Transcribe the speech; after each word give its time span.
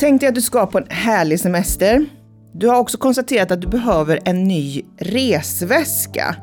Tänk 0.00 0.20
dig 0.20 0.28
att 0.28 0.34
du 0.34 0.40
ska 0.40 0.66
på 0.66 0.78
en 0.78 0.86
härlig 0.88 1.40
semester. 1.40 2.06
Du 2.54 2.68
har 2.68 2.78
också 2.78 2.98
konstaterat 2.98 3.50
att 3.50 3.60
du 3.60 3.68
behöver 3.68 4.20
en 4.24 4.44
ny 4.44 4.82
resväska. 4.98 6.36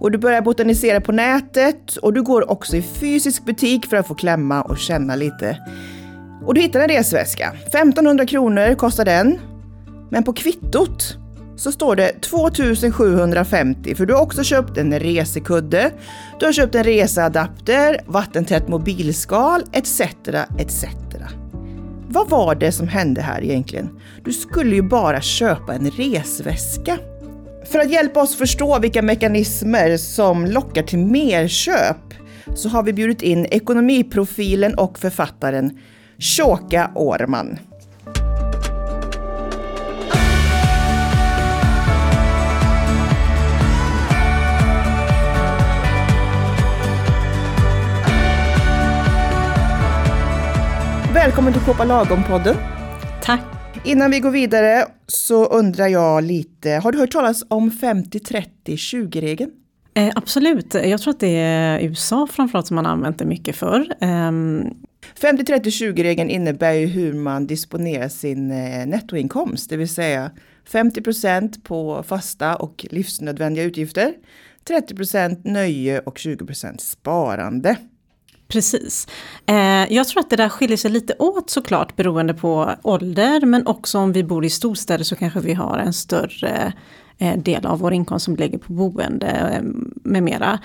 Och 0.00 0.10
du 0.10 0.18
börjar 0.18 0.42
botanisera 0.42 1.00
på 1.00 1.12
nätet 1.12 1.96
och 1.96 2.12
du 2.12 2.22
går 2.22 2.50
också 2.50 2.76
i 2.76 2.82
fysisk 2.82 3.44
butik 3.44 3.86
för 3.86 3.96
att 3.96 4.06
få 4.06 4.14
klämma 4.14 4.62
och 4.62 4.78
känna 4.78 5.16
lite. 5.16 5.58
Och 6.46 6.54
du 6.54 6.60
hittar 6.60 6.80
en 6.80 6.88
resväska. 6.88 7.52
1500 7.66 8.26
kronor 8.26 8.74
kostar 8.74 9.04
den. 9.04 9.38
Men 10.10 10.24
på 10.24 10.32
kvittot 10.32 11.16
så 11.56 11.72
står 11.72 11.96
det 11.96 12.20
2750 12.20 13.94
för 13.94 14.06
du 14.06 14.14
har 14.14 14.22
också 14.22 14.44
köpt 14.44 14.78
en 14.78 15.00
resekudde, 15.00 15.90
du 16.40 16.46
har 16.46 16.52
köpt 16.52 16.74
en 16.74 16.84
reseadapter, 16.84 18.00
vattentätt 18.06 18.68
mobilskal 18.68 19.62
etc. 19.72 20.00
etc. 20.58 20.84
Vad 22.10 22.30
var 22.30 22.54
det 22.54 22.72
som 22.72 22.88
hände 22.88 23.20
här 23.20 23.44
egentligen? 23.44 24.00
Du 24.24 24.32
skulle 24.32 24.74
ju 24.74 24.82
bara 24.82 25.20
köpa 25.20 25.74
en 25.74 25.90
resväska. 25.90 26.98
För 27.64 27.78
att 27.78 27.90
hjälpa 27.90 28.22
oss 28.22 28.36
förstå 28.36 28.78
vilka 28.78 29.02
mekanismer 29.02 29.96
som 29.96 30.46
lockar 30.46 30.82
till 30.82 30.98
merköp 30.98 31.96
så 32.54 32.68
har 32.68 32.82
vi 32.82 32.92
bjudit 32.92 33.22
in 33.22 33.46
ekonomiprofilen 33.46 34.74
och 34.74 34.98
författaren 34.98 35.78
Shoka 36.18 36.90
Årman. 36.94 37.58
Välkommen 51.14 51.52
till 51.52 51.62
Shoppa 51.62 51.84
Lagom-podden. 51.84 52.56
Tack. 53.22 53.40
Innan 53.84 54.10
vi 54.10 54.20
går 54.20 54.30
vidare 54.30 54.86
så 55.06 55.44
undrar 55.46 55.88
jag 55.88 56.24
lite, 56.24 56.70
har 56.70 56.92
du 56.92 56.98
hört 56.98 57.10
talas 57.10 57.44
om 57.48 57.70
50-30-20-regeln? 57.70 59.50
Eh, 59.94 60.12
absolut, 60.14 60.74
jag 60.74 61.00
tror 61.00 61.14
att 61.14 61.20
det 61.20 61.36
är 61.36 61.80
USA 61.80 62.26
framförallt 62.30 62.66
som 62.66 62.74
man 62.74 62.86
använt 62.86 63.18
det 63.18 63.24
mycket 63.24 63.56
för. 63.56 63.80
Eh, 64.00 64.32
50-30-20-regeln 65.20 66.30
innebär 66.30 66.72
ju 66.72 66.86
hur 66.86 67.12
man 67.12 67.46
disponerar 67.46 68.08
sin 68.08 68.50
eh, 68.50 68.86
nettoinkomst, 68.86 69.70
det 69.70 69.76
vill 69.76 69.94
säga 69.94 70.30
50% 70.72 71.62
på 71.62 72.02
fasta 72.02 72.56
och 72.56 72.86
livsnödvändiga 72.90 73.64
utgifter, 73.64 74.14
30% 74.68 75.40
nöje 75.44 76.00
och 76.00 76.16
20% 76.16 76.78
sparande. 76.78 77.76
Precis. 78.48 79.06
Eh, 79.46 79.92
jag 79.92 80.08
tror 80.08 80.20
att 80.20 80.30
det 80.30 80.36
där 80.36 80.48
skiljer 80.48 80.76
sig 80.76 80.90
lite 80.90 81.14
åt 81.18 81.50
såklart 81.50 81.96
beroende 81.96 82.34
på 82.34 82.74
ålder 82.82 83.46
men 83.46 83.66
också 83.66 83.98
om 83.98 84.12
vi 84.12 84.24
bor 84.24 84.44
i 84.44 84.50
storstäder 84.50 85.04
så 85.04 85.16
kanske 85.16 85.40
vi 85.40 85.54
har 85.54 85.78
en 85.78 85.92
större 85.92 86.72
eh, 87.18 87.38
del 87.38 87.66
av 87.66 87.78
vår 87.78 87.92
inkomst 87.92 88.24
som 88.24 88.36
ligger 88.36 88.58
på 88.58 88.72
boende 88.72 89.26
eh, 89.26 89.62
med 90.02 90.22
mera. 90.22 90.58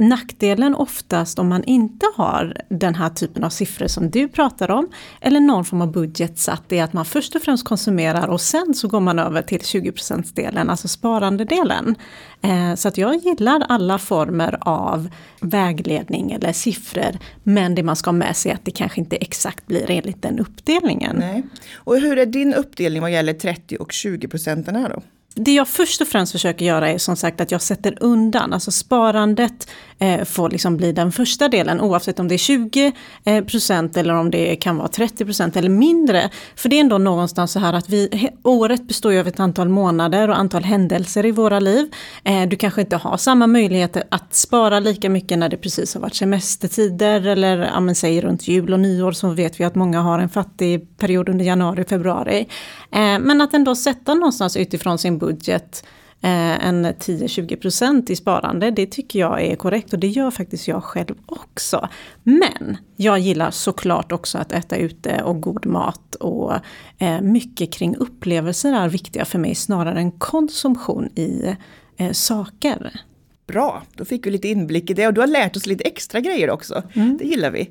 Nackdelen 0.00 0.74
oftast 0.74 1.38
om 1.38 1.48
man 1.48 1.64
inte 1.64 2.06
har 2.16 2.56
den 2.68 2.94
här 2.94 3.08
typen 3.08 3.44
av 3.44 3.50
siffror 3.50 3.86
som 3.86 4.10
du 4.10 4.28
pratar 4.28 4.70
om, 4.70 4.88
eller 5.20 5.40
någon 5.40 5.64
form 5.64 5.80
av 5.80 5.92
budget 5.92 6.38
satt, 6.38 6.72
är 6.72 6.84
att 6.84 6.92
man 6.92 7.04
först 7.04 7.36
och 7.36 7.42
främst 7.42 7.64
konsumerar 7.64 8.28
och 8.28 8.40
sen 8.40 8.74
så 8.74 8.88
går 8.88 9.00
man 9.00 9.18
över 9.18 9.42
till 9.42 9.60
20%-delen, 9.60 10.70
alltså 10.70 10.88
sparandedelen. 10.88 11.94
Eh, 12.42 12.74
så 12.74 12.88
att 12.88 12.98
jag 12.98 13.16
gillar 13.16 13.66
alla 13.68 13.98
former 13.98 14.58
av 14.60 15.08
vägledning 15.40 16.32
eller 16.32 16.52
siffror, 16.52 17.18
men 17.42 17.74
det 17.74 17.82
man 17.82 17.96
ska 17.96 18.08
ha 18.08 18.16
med 18.16 18.36
sig 18.36 18.50
är 18.50 18.54
att 18.54 18.64
det 18.64 18.70
kanske 18.70 19.00
inte 19.00 19.16
exakt 19.16 19.66
blir 19.66 19.90
enligt 19.90 20.22
den 20.22 20.38
uppdelningen. 20.38 21.16
Nej. 21.16 21.42
Och 21.74 22.00
hur 22.00 22.18
är 22.18 22.26
din 22.26 22.54
uppdelning 22.54 23.02
vad 23.02 23.12
gäller 23.12 23.32
30 23.32 23.76
och 23.76 23.92
20 23.92 24.28
procenten 24.28 24.86
då? 24.90 25.02
Det 25.34 25.52
jag 25.52 25.68
först 25.68 26.00
och 26.00 26.08
främst 26.08 26.32
försöker 26.32 26.64
göra 26.64 26.88
är 26.88 26.98
som 26.98 27.16
sagt 27.16 27.40
att 27.40 27.50
jag 27.50 27.62
sätter 27.62 27.96
undan, 28.00 28.52
alltså 28.52 28.70
sparandet 28.70 29.70
eh, 29.98 30.24
får 30.24 30.50
liksom 30.50 30.76
bli 30.76 30.92
den 30.92 31.12
första 31.12 31.48
delen 31.48 31.80
oavsett 31.80 32.20
om 32.20 32.28
det 32.28 32.34
är 32.34 32.38
20 32.38 32.92
eh, 33.24 33.44
procent 33.44 33.96
eller 33.96 34.14
om 34.14 34.30
det 34.30 34.56
kan 34.56 34.76
vara 34.76 34.88
30 34.88 35.24
procent 35.24 35.56
eller 35.56 35.68
mindre. 35.68 36.30
För 36.56 36.68
det 36.68 36.76
är 36.76 36.80
ändå 36.80 36.98
någonstans 36.98 37.52
så 37.52 37.58
här 37.58 37.72
att 37.72 37.88
vi, 37.88 38.30
året 38.42 38.88
består 38.88 39.12
ju 39.12 39.20
av 39.20 39.28
ett 39.28 39.40
antal 39.40 39.68
månader 39.68 40.28
och 40.28 40.38
antal 40.38 40.64
händelser 40.64 41.26
i 41.26 41.30
våra 41.30 41.60
liv. 41.60 41.94
Eh, 42.24 42.48
du 42.48 42.56
kanske 42.56 42.80
inte 42.80 42.96
har 42.96 43.16
samma 43.16 43.46
möjligheter 43.46 44.02
att 44.08 44.34
spara 44.34 44.80
lika 44.80 45.10
mycket 45.10 45.38
när 45.38 45.48
det 45.48 45.56
precis 45.56 45.94
har 45.94 46.00
varit 46.00 46.14
semestertider 46.14 47.26
eller 47.26 47.58
ja, 47.58 47.80
men 47.80 47.94
säg 47.94 48.20
runt 48.20 48.48
jul 48.48 48.72
och 48.72 48.80
nyår 48.80 49.12
så 49.12 49.28
vet 49.28 49.60
vi 49.60 49.64
att 49.64 49.74
många 49.74 50.00
har 50.00 50.18
en 50.18 50.28
fattig 50.28 50.98
period 50.98 51.28
under 51.28 51.44
januari, 51.44 51.82
och 51.82 51.88
februari. 51.88 52.48
Eh, 52.92 53.18
men 53.18 53.40
att 53.40 53.54
ändå 53.54 53.74
sätta 53.74 54.14
någonstans 54.14 54.56
utifrån 54.56 54.98
sin 54.98 55.19
budget 55.20 55.84
eh, 56.20 56.66
en 56.66 56.86
10-20% 56.86 58.10
i 58.10 58.16
sparande, 58.16 58.70
det 58.70 58.86
tycker 58.86 59.18
jag 59.18 59.42
är 59.42 59.56
korrekt 59.56 59.92
och 59.92 59.98
det 59.98 60.08
gör 60.08 60.30
faktiskt 60.30 60.68
jag 60.68 60.84
själv 60.84 61.14
också. 61.26 61.88
Men 62.22 62.76
jag 62.96 63.18
gillar 63.18 63.50
såklart 63.50 64.12
också 64.12 64.38
att 64.38 64.52
äta 64.52 64.76
ute 64.76 65.22
och 65.22 65.40
god 65.40 65.66
mat 65.66 66.14
och 66.14 66.54
eh, 66.98 67.20
mycket 67.20 67.72
kring 67.72 67.96
upplevelser 67.96 68.72
är 68.72 68.88
viktiga 68.88 69.24
för 69.24 69.38
mig 69.38 69.54
snarare 69.54 70.00
än 70.00 70.10
konsumtion 70.10 71.08
i 71.14 71.56
eh, 71.96 72.12
saker. 72.12 73.00
Bra, 73.46 73.82
då 73.94 74.04
fick 74.04 74.26
vi 74.26 74.30
lite 74.30 74.48
inblick 74.48 74.90
i 74.90 74.94
det 74.94 75.06
och 75.06 75.14
du 75.14 75.20
har 75.20 75.28
lärt 75.28 75.56
oss 75.56 75.66
lite 75.66 75.84
extra 75.84 76.20
grejer 76.20 76.50
också. 76.50 76.82
Mm. 76.94 77.16
Det 77.18 77.24
gillar 77.24 77.50
vi. 77.50 77.70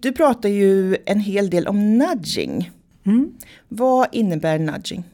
Du 0.00 0.12
pratar 0.12 0.48
ju 0.48 0.96
en 1.06 1.20
hel 1.20 1.50
del 1.50 1.66
om 1.66 1.98
nudging. 1.98 2.70
Mm. 3.06 3.32
Vad 3.68 4.08
innebär 4.12 4.58
nudging? 4.58 5.04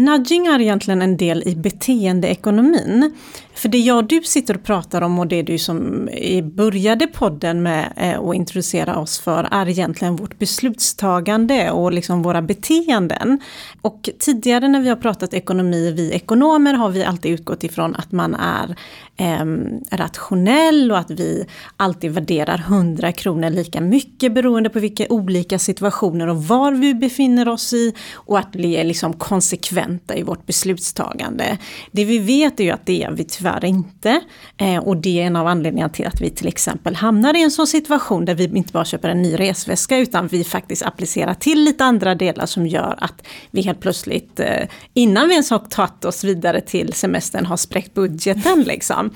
Nudging 0.00 0.46
är 0.46 0.60
egentligen 0.60 1.02
en 1.02 1.16
del 1.16 1.42
i 1.46 1.56
beteendeekonomin. 1.56 3.16
För 3.54 3.68
det 3.68 3.78
jag 3.78 3.96
och 3.96 4.04
du 4.04 4.20
sitter 4.22 4.54
och 4.54 4.62
pratar 4.62 5.02
om 5.02 5.18
och 5.18 5.26
det 5.26 5.42
du 5.42 5.58
som 5.58 6.08
började 6.42 7.06
podden 7.06 7.62
med 7.62 7.92
eh, 7.96 8.20
att 8.20 8.34
introducera 8.34 8.98
oss 8.98 9.18
för 9.18 9.48
är 9.50 9.68
egentligen 9.68 10.16
vårt 10.16 10.38
beslutstagande 10.38 11.70
och 11.70 11.92
liksom 11.92 12.22
våra 12.22 12.42
beteenden. 12.42 13.40
Och 13.82 14.08
tidigare 14.18 14.68
när 14.68 14.80
vi 14.80 14.88
har 14.88 14.96
pratat 14.96 15.34
ekonomi, 15.34 15.92
vi 15.96 16.12
ekonomer, 16.12 16.74
har 16.74 16.88
vi 16.88 17.04
alltid 17.04 17.32
utgått 17.32 17.64
ifrån 17.64 17.96
att 17.96 18.12
man 18.12 18.34
är 18.34 18.76
eh, 19.20 19.44
rationell 19.90 20.92
och 20.92 20.98
att 20.98 21.10
vi 21.10 21.46
alltid 21.76 22.10
värderar 22.10 22.58
100 22.58 23.12
kronor 23.12 23.50
lika 23.50 23.80
mycket 23.80 24.34
beroende 24.34 24.70
på 24.70 24.78
vilka 24.78 25.06
olika 25.08 25.58
situationer 25.58 26.26
och 26.26 26.44
var 26.44 26.72
vi 26.72 26.94
befinner 26.94 27.48
oss 27.48 27.72
i 27.72 27.94
och 28.14 28.38
att 28.38 28.48
vi 28.52 28.76
är 28.76 28.84
liksom 28.84 29.12
konsekventa 29.12 30.16
i 30.16 30.22
vårt 30.22 30.46
beslutstagande. 30.46 31.58
Det 31.92 32.04
vi 32.04 32.18
vet 32.18 32.60
är 32.60 32.64
ju 32.64 32.70
att 32.70 32.86
det 32.86 33.02
är 33.02 33.10
vi 33.10 33.24
tyvärr 33.24 33.64
inte. 33.64 34.20
Eh, 34.56 34.76
och 34.76 34.96
det 34.96 35.20
är 35.20 35.26
en 35.26 35.36
av 35.36 35.46
anledningarna 35.46 35.92
till 35.92 36.06
att 36.06 36.20
vi 36.20 36.30
till 36.30 36.48
exempel 36.48 36.94
hamnar 36.94 37.36
i 37.36 37.42
en 37.42 37.50
sån 37.50 37.66
situation 37.66 38.24
där 38.24 38.34
vi 38.34 38.44
inte 38.44 38.72
bara 38.72 38.84
köper 38.84 39.08
en 39.08 39.22
ny 39.22 39.36
resväska 39.36 39.98
utan 39.98 40.28
vi 40.28 40.44
faktiskt 40.44 40.82
applicerar 40.82 41.34
till 41.34 41.64
lite 41.64 41.84
andra 41.84 42.14
delar 42.14 42.46
som 42.46 42.66
gör 42.66 42.94
att 42.98 43.26
vi 43.50 43.62
helt 43.62 43.80
plötsligt 43.80 44.40
eh, 44.40 44.68
innan 44.94 45.28
vi 45.28 45.34
ens 45.34 45.50
har 45.50 45.58
tagit 45.58 46.04
oss 46.04 46.24
vidare 46.24 46.60
till 46.60 46.92
semestern 46.92 47.46
har 47.46 47.56
spräckt 47.56 47.94
budgeten 47.94 48.62
liksom. 48.62 49.09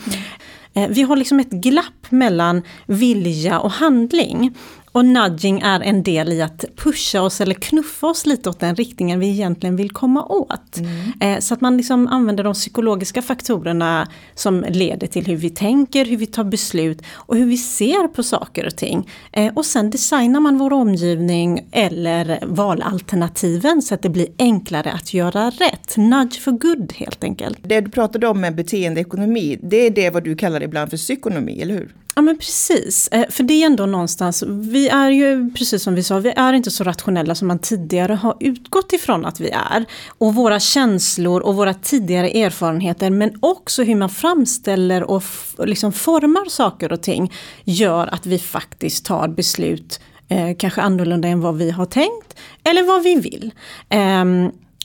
Mm. 0.74 0.92
Vi 0.92 1.02
har 1.02 1.16
liksom 1.16 1.40
ett 1.40 1.50
glapp 1.50 2.03
mellan 2.18 2.62
vilja 2.86 3.60
och 3.60 3.70
handling. 3.70 4.54
Och 4.94 5.04
nudging 5.04 5.60
är 5.60 5.80
en 5.80 6.02
del 6.02 6.32
i 6.32 6.42
att 6.42 6.64
pusha 6.76 7.22
oss 7.22 7.40
eller 7.40 7.54
knuffa 7.54 8.06
oss 8.06 8.26
lite 8.26 8.50
åt 8.50 8.60
den 8.60 8.76
riktningen 8.76 9.20
vi 9.20 9.28
egentligen 9.28 9.76
vill 9.76 9.90
komma 9.90 10.24
åt. 10.24 10.76
Mm. 10.76 11.12
Eh, 11.20 11.40
så 11.40 11.54
att 11.54 11.60
man 11.60 11.76
liksom 11.76 12.06
använder 12.06 12.44
de 12.44 12.54
psykologiska 12.54 13.22
faktorerna 13.22 14.08
som 14.34 14.64
leder 14.68 15.06
till 15.06 15.26
hur 15.26 15.36
vi 15.36 15.50
tänker, 15.50 16.04
hur 16.04 16.16
vi 16.16 16.26
tar 16.26 16.44
beslut 16.44 17.02
och 17.12 17.36
hur 17.36 17.46
vi 17.46 17.56
ser 17.56 18.08
på 18.08 18.22
saker 18.22 18.66
och 18.66 18.76
ting. 18.76 19.10
Eh, 19.32 19.54
och 19.54 19.66
sen 19.66 19.90
designar 19.90 20.40
man 20.40 20.58
vår 20.58 20.72
omgivning 20.72 21.68
eller 21.72 22.38
valalternativen 22.46 23.82
så 23.82 23.94
att 23.94 24.02
det 24.02 24.10
blir 24.10 24.28
enklare 24.38 24.92
att 24.92 25.14
göra 25.14 25.50
rätt. 25.50 25.96
Nudge 25.96 26.40
for 26.40 26.52
good 26.52 26.92
helt 26.96 27.24
enkelt. 27.24 27.58
Det 27.62 27.80
du 27.80 27.90
pratade 27.90 28.28
om 28.28 28.40
med 28.40 28.54
beteendeekonomi, 28.54 29.58
det 29.62 29.86
är 29.86 29.90
det 29.90 30.10
vad 30.10 30.24
du 30.24 30.36
kallar 30.36 30.62
ibland 30.62 30.90
för 30.90 30.96
psykonomi, 30.96 31.62
eller 31.62 31.74
hur? 31.74 31.94
Ja 32.16 32.22
men 32.22 32.38
precis, 32.38 33.08
eh, 33.08 33.30
för 33.30 33.42
det 33.42 33.62
är 33.62 33.66
ändå 33.66 33.86
någonstans, 33.86 34.42
vi 34.46 34.88
är 34.88 35.10
ju 35.10 35.50
precis 35.50 35.82
som 35.82 35.94
vi 35.94 36.02
sa, 36.02 36.18
vi 36.18 36.32
är 36.36 36.52
inte 36.52 36.70
så 36.70 36.84
rationella 36.84 37.34
som 37.34 37.48
man 37.48 37.58
tidigare 37.58 38.12
har 38.12 38.36
utgått 38.40 38.92
ifrån 38.92 39.24
att 39.24 39.40
vi 39.40 39.50
är. 39.50 39.84
Och 40.08 40.34
våra 40.34 40.60
känslor 40.60 41.40
och 41.40 41.54
våra 41.54 41.74
tidigare 41.74 42.30
erfarenheter 42.30 43.10
men 43.10 43.38
också 43.40 43.82
hur 43.82 43.94
man 43.94 44.10
framställer 44.10 45.02
och 45.02 45.22
liksom 45.58 45.92
formar 45.92 46.48
saker 46.48 46.92
och 46.92 47.02
ting 47.02 47.32
gör 47.64 48.06
att 48.06 48.26
vi 48.26 48.38
faktiskt 48.38 49.04
tar 49.04 49.28
beslut 49.28 50.00
eh, 50.28 50.56
kanske 50.58 50.80
annorlunda 50.80 51.28
än 51.28 51.40
vad 51.40 51.56
vi 51.56 51.70
har 51.70 51.86
tänkt 51.86 52.38
eller 52.64 52.82
vad 52.82 53.02
vi 53.02 53.14
vill. 53.14 53.50
Eh, 53.88 54.24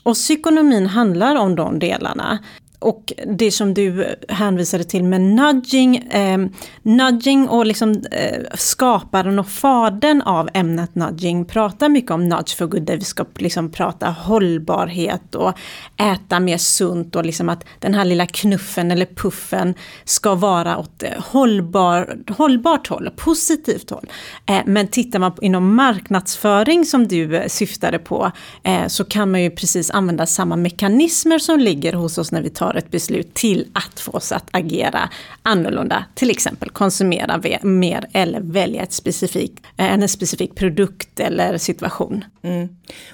och 0.03 0.15
psykonomin 0.15 0.87
handlar 0.87 1.35
om 1.35 1.55
de 1.55 1.79
delarna 1.79 2.39
och 2.79 3.13
det 3.25 3.51
som 3.51 3.73
du 3.73 4.15
hänvisade 4.29 4.83
till 4.83 5.03
med 5.03 5.21
nudging, 5.21 5.97
eh, 5.97 6.37
nudging 6.83 7.49
och 7.49 7.65
liksom 7.65 7.91
eh, 8.11 8.41
skaparen 8.53 9.39
och 9.39 9.47
fadern 9.47 10.21
av 10.21 10.49
ämnet 10.53 10.95
nudging 10.95 11.45
pratar 11.45 11.89
mycket 11.89 12.11
om 12.11 12.29
nudge 12.29 12.57
for 12.57 12.67
good, 12.67 12.83
där 12.83 12.97
vi 12.97 13.03
ska 13.03 13.25
liksom 13.35 13.71
prata 13.71 14.09
hållbarhet 14.09 15.35
och 15.35 15.53
äta 15.97 16.39
mer 16.39 16.57
sunt 16.57 17.15
och 17.15 17.25
liksom 17.25 17.49
att 17.49 17.65
den 17.79 17.93
här 17.93 18.05
lilla 18.05 18.25
knuffen 18.25 18.91
eller 18.91 19.05
puffen 19.05 19.73
ska 20.05 20.35
vara 20.35 20.77
åt 20.77 21.03
eh, 21.03 21.09
hållbar, 21.17 22.17
hållbart 22.29 22.87
håll, 22.87 23.09
positivt 23.15 23.89
håll. 23.89 24.05
Eh, 24.45 24.61
men 24.65 24.87
tittar 24.87 25.19
man 25.19 25.35
på, 25.35 25.43
inom 25.43 25.75
marknadsföring 25.75 26.85
som 26.85 27.07
du 27.07 27.35
eh, 27.37 27.47
syftade 27.47 27.99
på 27.99 28.31
eh, 28.63 28.87
så 28.87 29.05
kan 29.05 29.31
man 29.31 29.43
ju 29.43 29.51
precis 29.51 29.91
använda 29.91 30.25
samma 30.25 30.55
mekanismer 30.55 31.39
som 31.39 31.59
ligger 31.59 31.93
hos 31.93 32.17
oss 32.17 32.31
när 32.31 32.41
vi 32.41 32.49
tar 32.49 32.68
ett 32.77 32.91
beslut 32.91 33.33
till 33.33 33.67
att 33.73 33.99
få 33.99 34.11
oss 34.11 34.31
att 34.31 34.47
agera 34.51 35.09
annorlunda. 35.43 36.05
Till 36.15 36.29
exempel 36.29 36.69
konsumera 36.69 37.41
mer 37.61 38.07
eller 38.13 38.41
välja 38.41 38.83
ett 38.83 38.93
specifik, 38.93 39.53
eh, 39.77 39.93
en 39.93 40.09
specifik 40.09 40.55
produkt 40.55 41.19
eller 41.19 41.57
situation. 41.57 42.23
Mm. 42.41 42.69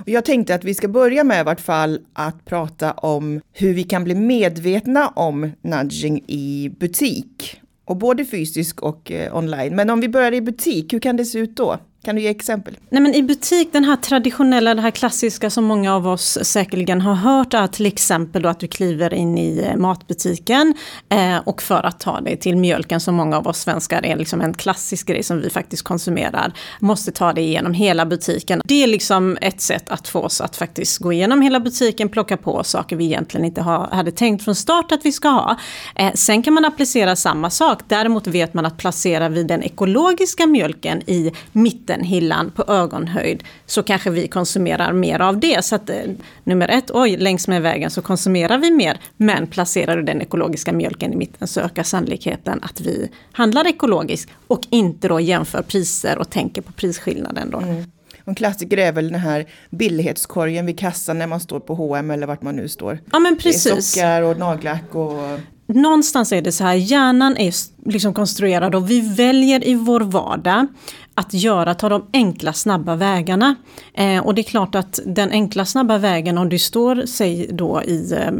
Jag 0.06 0.26
tänkte 0.26 0.56
att 0.56 0.64
vi 0.64 0.74
ska 0.74 0.88
börja 0.88 1.24
med 1.24 1.42
i 1.42 1.44
vart 1.44 1.62
fall 1.62 2.00
att 2.14 2.46
prata 2.46 2.92
om 2.92 3.42
hur 3.54 3.74
vi 3.74 3.84
kan 3.84 4.04
bli 4.04 4.16
medvetna 4.16 5.08
om 5.08 5.52
nudging 5.62 6.24
i 6.28 6.72
butik. 6.80 7.62
Och 7.88 7.98
både 7.98 8.26
fysisk 8.26 8.82
och 8.82 9.12
eh, 9.12 9.38
online. 9.38 9.76
Men 9.76 9.90
om 9.90 10.02
vi 10.02 10.10
börjar 10.10 10.32
i 10.32 10.42
butik, 10.42 10.94
hur 10.94 11.00
kan 11.00 11.18
det 11.18 11.26
se 11.26 11.40
ut 11.40 11.58
då? 11.58 11.78
Kan 12.06 12.16
du 12.16 12.22
ge 12.22 12.30
exempel? 12.30 12.78
Nej 12.90 13.02
men 13.02 13.16
i 13.16 13.24
butik, 13.24 13.70
den 13.74 13.84
här 13.84 13.96
traditionella, 13.96 14.76
det 14.76 14.82
här 14.82 14.92
klassiska 14.92 15.50
som 15.50 15.64
många 15.64 15.96
av 15.96 16.08
oss 16.08 16.38
säkerligen 16.42 17.02
har 17.02 17.14
hört 17.14 17.54
är 17.54 17.68
till 17.68 17.86
exempel 17.86 18.42
då 18.42 18.50
att 18.50 18.60
du 18.60 18.68
kliver 18.68 19.14
in 19.14 19.38
i 19.38 19.68
eh, 19.70 19.78
matbutiken 19.78 20.74
eh, 21.10 21.38
och 21.38 21.62
för 21.62 21.86
att 21.86 22.00
ta 22.00 22.22
dig 22.22 22.38
till 22.38 22.58
mjölken 22.58 23.00
som 23.00 23.16
många 23.16 23.38
av 23.38 23.48
oss 23.48 23.60
svenskar 23.60 24.06
är 24.06 24.16
liksom 24.16 24.42
en 24.42 24.54
klassisk 24.54 25.08
grej 25.08 25.24
som 25.24 25.42
vi 25.42 25.50
faktiskt 25.50 25.84
konsumerar, 25.84 26.54
måste 26.80 27.12
ta 27.12 27.34
dig 27.34 27.44
igenom 27.44 27.74
hela 27.74 28.06
butiken. 28.06 28.62
Det 28.66 28.84
är 28.84 28.88
liksom 28.88 29.38
ett 29.42 29.62
sätt 29.62 29.90
att 29.90 30.08
få 30.08 30.20
oss 30.20 30.42
att 30.42 30.56
faktiskt 30.56 30.98
gå 30.98 31.14
igenom 31.14 31.42
hela 31.42 31.60
butiken, 31.60 32.10
plocka 32.10 32.38
på 32.38 32.64
saker 32.64 32.96
vi 32.96 33.06
egentligen 33.06 33.46
inte 33.46 33.62
ha, 33.62 33.96
hade 33.96 34.12
tänkt 34.12 34.44
från 34.44 34.56
start 34.56 34.92
att 34.92 35.06
vi 35.06 35.12
ska 35.12 35.28
ha. 35.28 35.58
Eh, 35.96 36.12
sen 36.14 36.44
kan 36.44 36.54
man 36.54 36.66
applicera 36.66 37.16
samma 37.16 37.50
sak, 37.50 37.80
däremot 37.88 38.28
vet 38.28 38.54
man 38.54 38.66
att 38.66 38.78
placera 38.78 39.30
vi 39.30 39.44
den 39.44 39.64
ekologiska 39.64 40.48
mjölken 40.48 41.02
i 41.10 41.32
mitten 41.52 41.95
hyllan 42.02 42.52
på 42.52 42.64
ögonhöjd 42.68 43.44
så 43.66 43.84
kanske 43.84 44.10
vi 44.10 44.28
konsumerar 44.28 44.94
mer 44.94 45.20
av 45.20 45.40
det. 45.40 45.66
Så 45.66 45.76
att 45.76 45.90
eh, 45.90 45.96
nummer 46.44 46.68
ett, 46.68 46.92
oj, 46.94 47.18
längs 47.18 47.48
med 47.48 47.62
vägen 47.62 47.92
så 47.92 48.02
konsumerar 48.02 48.58
vi 48.58 48.72
mer. 48.72 49.00
Men 49.18 49.48
placerar 49.48 49.98
du 49.98 50.04
den 50.04 50.22
ekologiska 50.22 50.74
mjölken 50.74 51.14
i 51.14 51.16
mitten 51.16 51.48
så 51.48 51.62
ökar 51.62 51.84
sannolikheten 51.84 52.60
att 52.64 52.82
vi 52.82 53.10
handlar 53.32 53.68
ekologiskt 53.68 54.32
och 54.48 54.62
inte 54.70 55.08
då 55.08 55.20
jämför 55.20 55.62
priser 55.62 56.18
och 56.18 56.30
tänker 56.30 56.62
på 56.62 56.72
prisskillnaden. 56.72 57.50
Då. 57.50 57.58
Mm. 57.58 57.84
En 58.26 58.36
klassiker 58.36 58.78
är 58.78 58.92
väl 58.92 59.12
den 59.12 59.20
här 59.20 59.46
billighetskorgen 59.70 60.66
vid 60.66 60.80
kassan 60.80 61.20
när 61.20 61.28
man 61.28 61.40
står 61.40 61.60
på 61.60 61.76
H&M 61.76 62.12
eller 62.12 62.28
vart 62.28 62.42
man 62.42 62.56
nu 62.56 62.68
står. 62.68 63.00
Ja 63.12 63.20
men 63.20 63.38
precis. 63.38 63.64
Det 63.64 63.70
är 63.70 63.82
sockar 63.82 64.22
och 64.22 64.38
nagellack 64.38 64.96
och 64.96 65.40
någonstans 65.68 66.32
är 66.32 66.42
det 66.42 66.52
så 66.52 66.64
här, 66.64 66.74
hjärnan 66.74 67.38
är 67.38 67.54
liksom 67.86 68.14
konstruerad 68.14 68.76
och 68.76 68.90
vi 68.90 69.02
väljer 69.16 69.68
i 69.68 69.74
vår 69.74 70.02
vardag 70.02 70.68
att 71.16 71.34
göra, 71.34 71.74
ta 71.74 71.90
de 71.90 72.06
enkla 72.14 72.54
snabba 72.54 72.96
vägarna. 72.96 73.56
Eh, 73.94 74.26
och 74.26 74.36
det 74.36 74.42
är 74.42 74.44
klart 74.44 74.76
att 74.76 75.00
den 75.06 75.32
enkla 75.32 75.66
snabba 75.66 75.98
vägen 75.98 76.38
om 76.38 76.50
du 76.50 76.60
står, 76.60 77.04
säg 77.06 77.48
då 77.52 77.84
i 77.84 78.14
eh, 78.14 78.32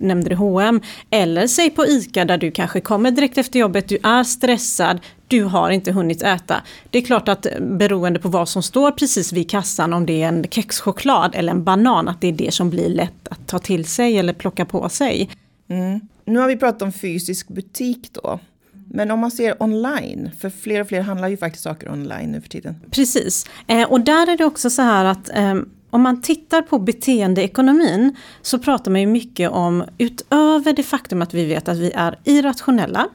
nämnde 0.00 0.30
du 0.30 0.36
H&M 0.36 0.80
eller 1.10 1.46
säg 1.46 1.70
på 1.70 1.86
ICA 1.86 2.24
där 2.24 2.38
du 2.38 2.50
kanske 2.50 2.80
kommer 2.80 3.10
direkt 3.10 3.38
efter 3.38 3.58
jobbet, 3.58 3.88
du 3.88 3.98
är 4.02 4.24
stressad, 4.24 5.00
du 5.28 5.44
har 5.44 5.70
inte 5.70 5.92
hunnit 5.92 6.22
äta. 6.22 6.62
Det 6.90 6.98
är 6.98 7.02
klart 7.02 7.28
att 7.28 7.46
eh, 7.46 7.60
beroende 7.60 8.18
på 8.18 8.28
vad 8.28 8.48
som 8.48 8.62
står 8.62 8.90
precis 8.90 9.32
vid 9.32 9.50
kassan, 9.50 9.92
om 9.92 10.06
det 10.06 10.22
är 10.22 10.28
en 10.28 10.44
kexchoklad 10.50 11.34
eller 11.34 11.52
en 11.52 11.64
banan, 11.64 12.08
att 12.08 12.20
det 12.20 12.28
är 12.28 12.32
det 12.32 12.54
som 12.54 12.70
blir 12.70 12.88
lätt 12.88 13.28
att 13.28 13.46
ta 13.46 13.58
till 13.58 13.84
sig 13.84 14.18
eller 14.18 14.32
plocka 14.32 14.64
på 14.64 14.88
sig. 14.88 15.30
Mm. 15.68 16.00
Nu 16.24 16.38
har 16.38 16.48
vi 16.48 16.56
pratat 16.56 16.82
om 16.82 16.92
fysisk 16.92 17.48
butik 17.48 18.10
då. 18.12 18.40
Men 18.92 19.10
om 19.10 19.20
man 19.20 19.30
ser 19.30 19.62
online, 19.62 20.30
för 20.40 20.50
fler 20.50 20.80
och 20.80 20.88
fler 20.88 21.00
handlar 21.00 21.28
ju 21.28 21.36
faktiskt 21.36 21.64
saker 21.64 21.92
online 21.92 22.32
nu 22.32 22.40
för 22.40 22.48
tiden. 22.48 22.74
Precis, 22.90 23.46
eh, 23.66 23.90
och 23.90 24.00
där 24.00 24.30
är 24.30 24.36
det 24.36 24.44
också 24.44 24.70
så 24.70 24.82
här 24.82 25.04
att 25.04 25.30
eh, 25.30 25.54
om 25.90 26.02
man 26.02 26.22
tittar 26.22 26.62
på 26.62 26.78
beteendeekonomin 26.78 28.16
så 28.42 28.58
pratar 28.58 28.90
man 28.90 29.00
ju 29.00 29.06
mycket 29.06 29.50
om 29.50 29.84
utöver 29.98 30.72
det 30.72 30.82
faktum 30.82 31.22
att 31.22 31.34
vi 31.34 31.46
vet 31.46 31.68
att 31.68 31.78
vi 31.78 31.92
är 31.94 32.18
irrationella 32.24 33.08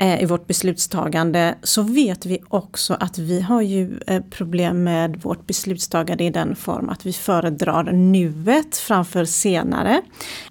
Eh, 0.00 0.22
i 0.22 0.24
vårt 0.24 0.46
beslutstagande 0.46 1.54
så 1.62 1.82
vet 1.82 2.26
vi 2.26 2.38
också 2.48 2.96
att 3.00 3.18
vi 3.18 3.40
har 3.40 3.62
ju 3.62 4.00
eh, 4.06 4.22
problem 4.30 4.84
med 4.84 5.16
vårt 5.22 5.46
beslutstagande 5.46 6.24
i 6.24 6.30
den 6.30 6.56
form 6.56 6.88
att 6.88 7.06
vi 7.06 7.12
föredrar 7.12 7.92
nuet 7.92 8.76
framför 8.76 9.24
senare. 9.24 10.02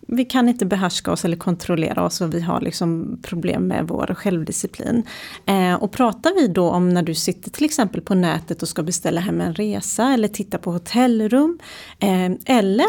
Vi 0.07 0.25
kan 0.25 0.49
inte 0.49 0.65
behärska 0.65 1.11
oss 1.11 1.25
eller 1.25 1.37
kontrollera 1.37 2.05
oss 2.05 2.21
och 2.21 2.33
vi 2.33 2.41
har 2.41 2.61
liksom 2.61 3.19
problem 3.21 3.67
med 3.67 3.87
vår 3.87 4.13
självdisciplin. 4.13 5.03
Eh, 5.45 5.73
och 5.73 5.91
pratar 5.91 6.41
vi 6.41 6.47
då 6.47 6.69
om 6.69 6.89
när 6.89 7.03
du 7.03 7.15
sitter 7.15 7.51
till 7.51 7.65
exempel 7.65 8.01
på 8.01 8.15
nätet 8.15 8.61
och 8.61 8.67
ska 8.67 8.83
beställa 8.83 9.21
hem 9.21 9.41
en 9.41 9.53
resa 9.53 10.13
eller 10.13 10.27
titta 10.27 10.57
på 10.57 10.71
hotellrum 10.71 11.59
eller 12.45 12.85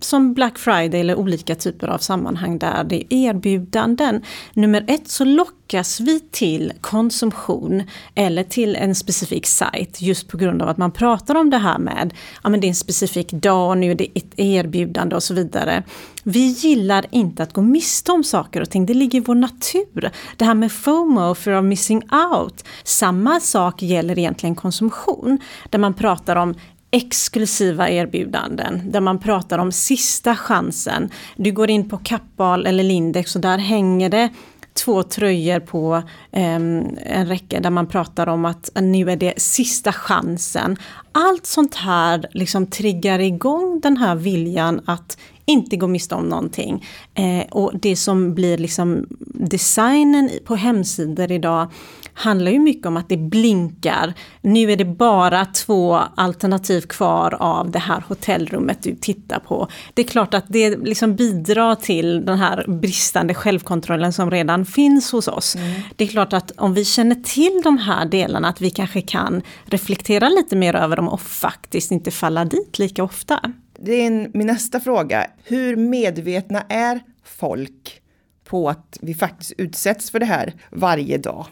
som 0.00 0.34
Black 0.34 0.58
Friday 0.58 1.00
eller 1.00 1.14
olika 1.14 1.54
typer 1.54 1.88
av 1.88 1.98
sammanhang 1.98 2.58
där 2.58 2.84
det 2.84 3.14
är 3.14 3.28
erbjudanden. 3.28 4.22
Nummer 4.52 4.84
ett 4.88 5.08
så 5.08 5.24
lockar 5.24 5.59
lockas 5.70 6.00
vi 6.00 6.20
till 6.20 6.72
konsumtion 6.80 7.82
eller 8.14 8.42
till 8.44 8.76
en 8.76 8.94
specifik 8.94 9.46
sajt 9.46 10.02
just 10.02 10.28
på 10.28 10.36
grund 10.36 10.62
av 10.62 10.68
att 10.68 10.76
man 10.76 10.92
pratar 10.92 11.34
om 11.34 11.50
det 11.50 11.58
här 11.58 11.78
med 11.78 12.14
ja 12.42 12.48
men 12.48 12.60
det 12.60 12.66
är 12.66 12.68
en 12.68 12.74
specifik 12.74 13.32
dag, 13.32 13.78
nu 13.78 13.90
är 13.90 13.94
det 13.94 14.08
ett 14.14 14.32
erbjudande 14.36 15.16
och 15.16 15.22
så 15.22 15.34
vidare. 15.34 15.82
Vi 16.22 16.46
gillar 16.46 17.06
inte 17.10 17.42
att 17.42 17.52
gå 17.52 17.62
miste 17.62 18.12
om 18.12 18.24
saker 18.24 18.60
och 18.60 18.70
ting, 18.70 18.86
det 18.86 18.94
ligger 18.94 19.18
i 19.18 19.22
vår 19.22 19.34
natur. 19.34 20.10
Det 20.36 20.44
här 20.44 20.54
med 20.54 20.72
FOMO, 20.72 21.34
fear 21.34 21.58
of 21.58 21.64
missing 21.64 22.02
out. 22.32 22.64
Samma 22.84 23.40
sak 23.40 23.82
gäller 23.82 24.18
egentligen 24.18 24.54
konsumtion, 24.54 25.38
där 25.70 25.78
man 25.78 25.94
pratar 25.94 26.36
om 26.36 26.54
exklusiva 26.90 27.90
erbjudanden 27.90 28.82
där 28.90 29.00
man 29.00 29.18
pratar 29.18 29.58
om 29.58 29.72
sista 29.72 30.36
chansen. 30.36 31.10
Du 31.36 31.52
går 31.52 31.70
in 31.70 31.88
på 31.88 31.96
Kappahl 31.96 32.66
eller 32.66 32.84
Lindex 32.84 33.34
och 33.34 33.42
där 33.42 33.58
hänger 33.58 34.08
det 34.08 34.28
två 34.74 35.02
tröjor 35.02 35.60
på 35.60 36.02
eh, 36.32 36.54
en 36.54 37.26
räcka 37.26 37.60
där 37.60 37.70
man 37.70 37.86
pratar 37.86 38.26
om 38.26 38.44
att 38.44 38.70
nu 38.74 39.10
är 39.10 39.16
det 39.16 39.40
sista 39.40 39.92
chansen. 39.92 40.76
Allt 41.12 41.46
sånt 41.46 41.74
här 41.74 42.26
liksom 42.32 42.66
triggar 42.66 43.18
igång 43.18 43.80
den 43.80 43.96
här 43.96 44.14
viljan 44.14 44.80
att 44.84 45.18
inte 45.44 45.76
gå 45.76 45.86
miste 45.86 46.14
om 46.14 46.24
någonting. 46.24 46.86
Eh, 47.14 47.46
och 47.50 47.72
det 47.74 47.96
som 47.96 48.34
blir 48.34 48.58
liksom 48.58 49.06
designen 49.34 50.30
på 50.44 50.56
hemsidor 50.56 51.32
idag 51.32 51.68
handlar 52.20 52.52
ju 52.52 52.58
mycket 52.58 52.86
om 52.86 52.96
att 52.96 53.08
det 53.08 53.16
blinkar. 53.16 54.14
Nu 54.40 54.72
är 54.72 54.76
det 54.76 54.84
bara 54.84 55.44
två 55.44 56.00
alternativ 56.14 56.80
kvar 56.80 57.36
av 57.40 57.70
det 57.70 57.78
här 57.78 58.04
hotellrummet 58.08 58.82
du 58.82 58.94
tittar 58.94 59.38
på. 59.38 59.68
Det 59.94 60.02
är 60.02 60.06
klart 60.06 60.34
att 60.34 60.44
det 60.48 60.76
liksom 60.76 61.16
bidrar 61.16 61.74
till 61.74 62.26
den 62.26 62.38
här 62.38 62.64
bristande 62.68 63.34
självkontrollen 63.34 64.12
som 64.12 64.30
redan 64.30 64.66
finns 64.66 65.12
hos 65.12 65.28
oss. 65.28 65.56
Mm. 65.56 65.80
Det 65.96 66.04
är 66.04 66.08
klart 66.08 66.32
att 66.32 66.52
om 66.56 66.74
vi 66.74 66.84
känner 66.84 67.14
till 67.14 67.60
de 67.64 67.78
här 67.78 68.04
delarna, 68.04 68.48
att 68.48 68.60
vi 68.60 68.70
kanske 68.70 69.00
kan 69.00 69.42
reflektera 69.64 70.28
lite 70.28 70.56
mer 70.56 70.74
över 70.74 70.96
dem 70.96 71.08
och 71.08 71.20
faktiskt 71.20 71.90
inte 71.90 72.10
falla 72.10 72.44
dit 72.44 72.78
lika 72.78 73.04
ofta. 73.04 73.40
Det 73.78 73.92
är 73.92 74.06
en, 74.06 74.30
min 74.34 74.46
nästa 74.46 74.80
fråga. 74.80 75.26
Hur 75.44 75.76
medvetna 75.76 76.62
är 76.68 77.00
folk 77.24 78.00
på 78.44 78.68
att 78.68 78.98
vi 79.00 79.14
faktiskt 79.14 79.52
utsätts 79.58 80.10
för 80.10 80.18
det 80.18 80.26
här 80.26 80.52
varje 80.70 81.18
dag? 81.18 81.46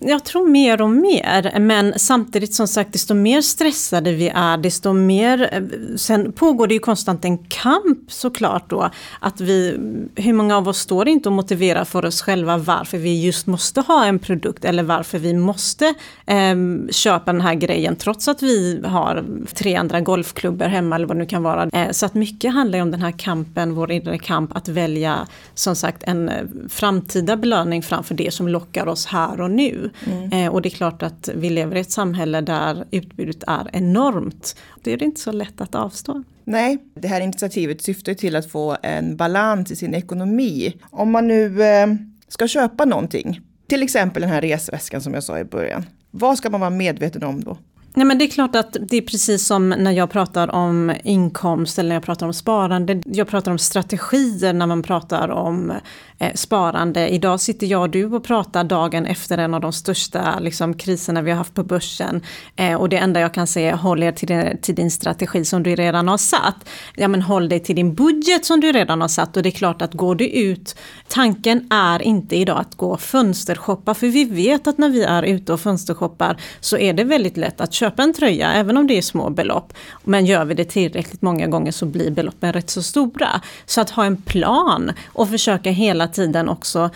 Jag 0.00 0.24
tror 0.24 0.48
mer 0.48 0.82
och 0.82 0.90
mer, 0.90 1.58
men 1.58 1.92
samtidigt 1.96 2.54
som 2.54 2.68
sagt 2.68 2.92
desto 2.92 3.14
mer 3.14 3.40
stressade 3.40 4.12
vi 4.12 4.28
är, 4.28 4.56
desto 4.56 4.92
mer... 4.92 5.48
Eh, 5.52 5.62
sen 5.96 6.32
pågår 6.32 6.66
det 6.66 6.74
ju 6.74 6.80
konstant 6.80 7.24
en 7.24 7.38
kamp 7.38 7.98
såklart 8.08 8.70
då. 8.70 8.90
Att 9.20 9.40
vi, 9.40 9.78
hur 10.14 10.32
många 10.32 10.56
av 10.56 10.68
oss 10.68 10.78
står 10.78 11.08
inte 11.08 11.28
och 11.28 11.32
motiverar 11.32 11.84
för 11.84 12.04
oss 12.04 12.22
själva 12.22 12.56
varför 12.56 12.98
vi 12.98 13.24
just 13.24 13.46
måste 13.46 13.80
ha 13.80 14.04
en 14.04 14.18
produkt 14.18 14.64
eller 14.64 14.82
varför 14.82 15.18
vi 15.18 15.34
måste 15.34 15.94
eh, 16.26 16.56
köpa 16.90 17.32
den 17.32 17.40
här 17.40 17.54
grejen 17.54 17.96
trots 17.96 18.28
att 18.28 18.42
vi 18.42 18.80
har 18.84 19.24
tre 19.54 19.76
andra 19.76 20.00
golfklubbor 20.00 20.66
hemma 20.66 20.96
eller 20.96 21.06
vad 21.06 21.16
det 21.16 21.20
nu 21.20 21.26
kan 21.26 21.42
vara. 21.42 21.68
Eh, 21.72 21.90
så 21.90 22.06
att 22.06 22.14
mycket 22.14 22.52
handlar 22.52 22.78
ju 22.78 22.82
om 22.82 22.90
den 22.90 23.02
här 23.02 23.12
kampen, 23.18 23.74
vår 23.74 23.92
inre 23.92 24.18
kamp, 24.18 24.56
att 24.56 24.68
välja 24.68 25.26
som 25.54 25.76
sagt 25.76 26.02
en 26.02 26.28
eh, 26.28 26.44
framtida 26.68 27.36
belöning 27.36 27.82
framför 27.82 28.14
det 28.14 28.34
som 28.34 28.48
lockar 28.48 28.88
oss 28.88 29.06
här 29.06 29.40
och 29.40 29.50
nu 29.50 29.83
nu. 29.84 30.12
Mm. 30.12 30.32
Eh, 30.32 30.52
och 30.52 30.62
det 30.62 30.68
är 30.68 30.70
klart 30.70 31.02
att 31.02 31.28
vi 31.34 31.50
lever 31.50 31.76
i 31.76 31.80
ett 31.80 31.90
samhälle 31.90 32.40
där 32.40 32.84
utbudet 32.90 33.44
är 33.46 33.70
enormt. 33.72 34.56
Det 34.82 34.92
är 34.92 35.02
inte 35.02 35.20
så 35.20 35.32
lätt 35.32 35.60
att 35.60 35.74
avstå. 35.74 36.22
Nej, 36.44 36.78
det 36.94 37.08
här 37.08 37.20
initiativet 37.20 37.82
syftar 37.82 38.14
till 38.14 38.36
att 38.36 38.50
få 38.50 38.76
en 38.82 39.16
balans 39.16 39.70
i 39.70 39.76
sin 39.76 39.94
ekonomi. 39.94 40.74
Om 40.90 41.10
man 41.10 41.28
nu 41.28 41.62
eh, 41.62 41.86
ska 42.28 42.48
köpa 42.48 42.84
någonting, 42.84 43.40
till 43.66 43.82
exempel 43.82 44.20
den 44.20 44.30
här 44.30 44.40
resväskan 44.40 45.00
som 45.00 45.14
jag 45.14 45.24
sa 45.24 45.38
i 45.38 45.44
början. 45.44 45.84
Vad 46.10 46.38
ska 46.38 46.50
man 46.50 46.60
vara 46.60 46.70
medveten 46.70 47.22
om 47.22 47.44
då? 47.44 47.58
Nej 47.96 48.06
men 48.06 48.18
det 48.18 48.24
är 48.24 48.28
klart 48.28 48.56
att 48.56 48.76
det 48.80 48.96
är 48.96 49.02
precis 49.02 49.46
som 49.46 49.68
när 49.68 49.92
jag 49.92 50.10
pratar 50.10 50.50
om 50.50 50.92
inkomst 51.04 51.78
eller 51.78 51.88
när 51.88 51.96
jag 51.96 52.02
pratar 52.02 52.26
om 52.26 52.34
sparande. 52.34 53.02
Jag 53.06 53.28
pratar 53.28 53.52
om 53.52 53.58
strategier 53.58 54.52
när 54.52 54.66
man 54.66 54.82
pratar 54.82 55.28
om 55.28 55.72
Eh, 56.18 56.32
sparande. 56.34 57.08
Idag 57.08 57.40
sitter 57.40 57.66
jag 57.66 57.82
och 57.82 57.90
du 57.90 58.04
och 58.04 58.24
pratar 58.24 58.64
dagen 58.64 59.06
efter 59.06 59.38
en 59.38 59.54
av 59.54 59.60
de 59.60 59.72
största 59.72 60.38
liksom, 60.38 60.74
kriserna 60.74 61.22
vi 61.22 61.30
har 61.30 61.38
haft 61.38 61.54
på 61.54 61.64
börsen. 61.64 62.22
Eh, 62.56 62.74
och 62.74 62.88
det 62.88 62.96
enda 62.96 63.20
jag 63.20 63.34
kan 63.34 63.46
säga 63.46 63.72
är 63.72 63.76
håll 63.76 64.02
er 64.02 64.12
till 64.12 64.28
din, 64.28 64.58
till 64.60 64.74
din 64.74 64.90
strategi 64.90 65.44
som 65.44 65.62
du 65.62 65.74
redan 65.74 66.08
har 66.08 66.18
satt. 66.18 66.68
Ja 66.96 67.08
men 67.08 67.22
håll 67.22 67.48
dig 67.48 67.60
till 67.60 67.76
din 67.76 67.94
budget 67.94 68.44
som 68.44 68.60
du 68.60 68.72
redan 68.72 69.00
har 69.00 69.08
satt 69.08 69.36
och 69.36 69.42
det 69.42 69.48
är 69.48 69.50
klart 69.50 69.82
att 69.82 69.94
går 69.94 70.14
du 70.14 70.28
ut, 70.28 70.76
tanken 71.08 71.66
är 71.70 72.02
inte 72.02 72.36
idag 72.36 72.58
att 72.58 72.74
gå 72.74 72.96
fönstershoppa 72.96 73.94
för 73.94 74.06
vi 74.06 74.24
vet 74.24 74.66
att 74.66 74.78
när 74.78 74.88
vi 74.88 75.02
är 75.02 75.22
ute 75.22 75.52
och 75.52 75.60
fönstershoppar 75.60 76.36
så 76.60 76.76
är 76.76 76.92
det 76.92 77.04
väldigt 77.04 77.36
lätt 77.36 77.60
att 77.60 77.72
köpa 77.72 78.02
en 78.02 78.14
tröja, 78.14 78.52
även 78.52 78.76
om 78.76 78.86
det 78.86 78.98
är 78.98 79.02
små 79.02 79.30
belopp. 79.30 79.72
Men 80.04 80.26
gör 80.26 80.44
vi 80.44 80.54
det 80.54 80.64
tillräckligt 80.64 81.22
många 81.22 81.46
gånger 81.46 81.72
så 81.72 81.86
blir 81.86 82.10
beloppen 82.10 82.52
rätt 82.52 82.70
så 82.70 82.82
stora. 82.82 83.40
Så 83.66 83.80
att 83.80 83.90
ha 83.90 84.04
en 84.04 84.16
plan 84.16 84.92
och 85.06 85.28
försöka 85.28 85.70
hela 85.70 86.03
tiden 86.06 86.48
också 86.48 86.90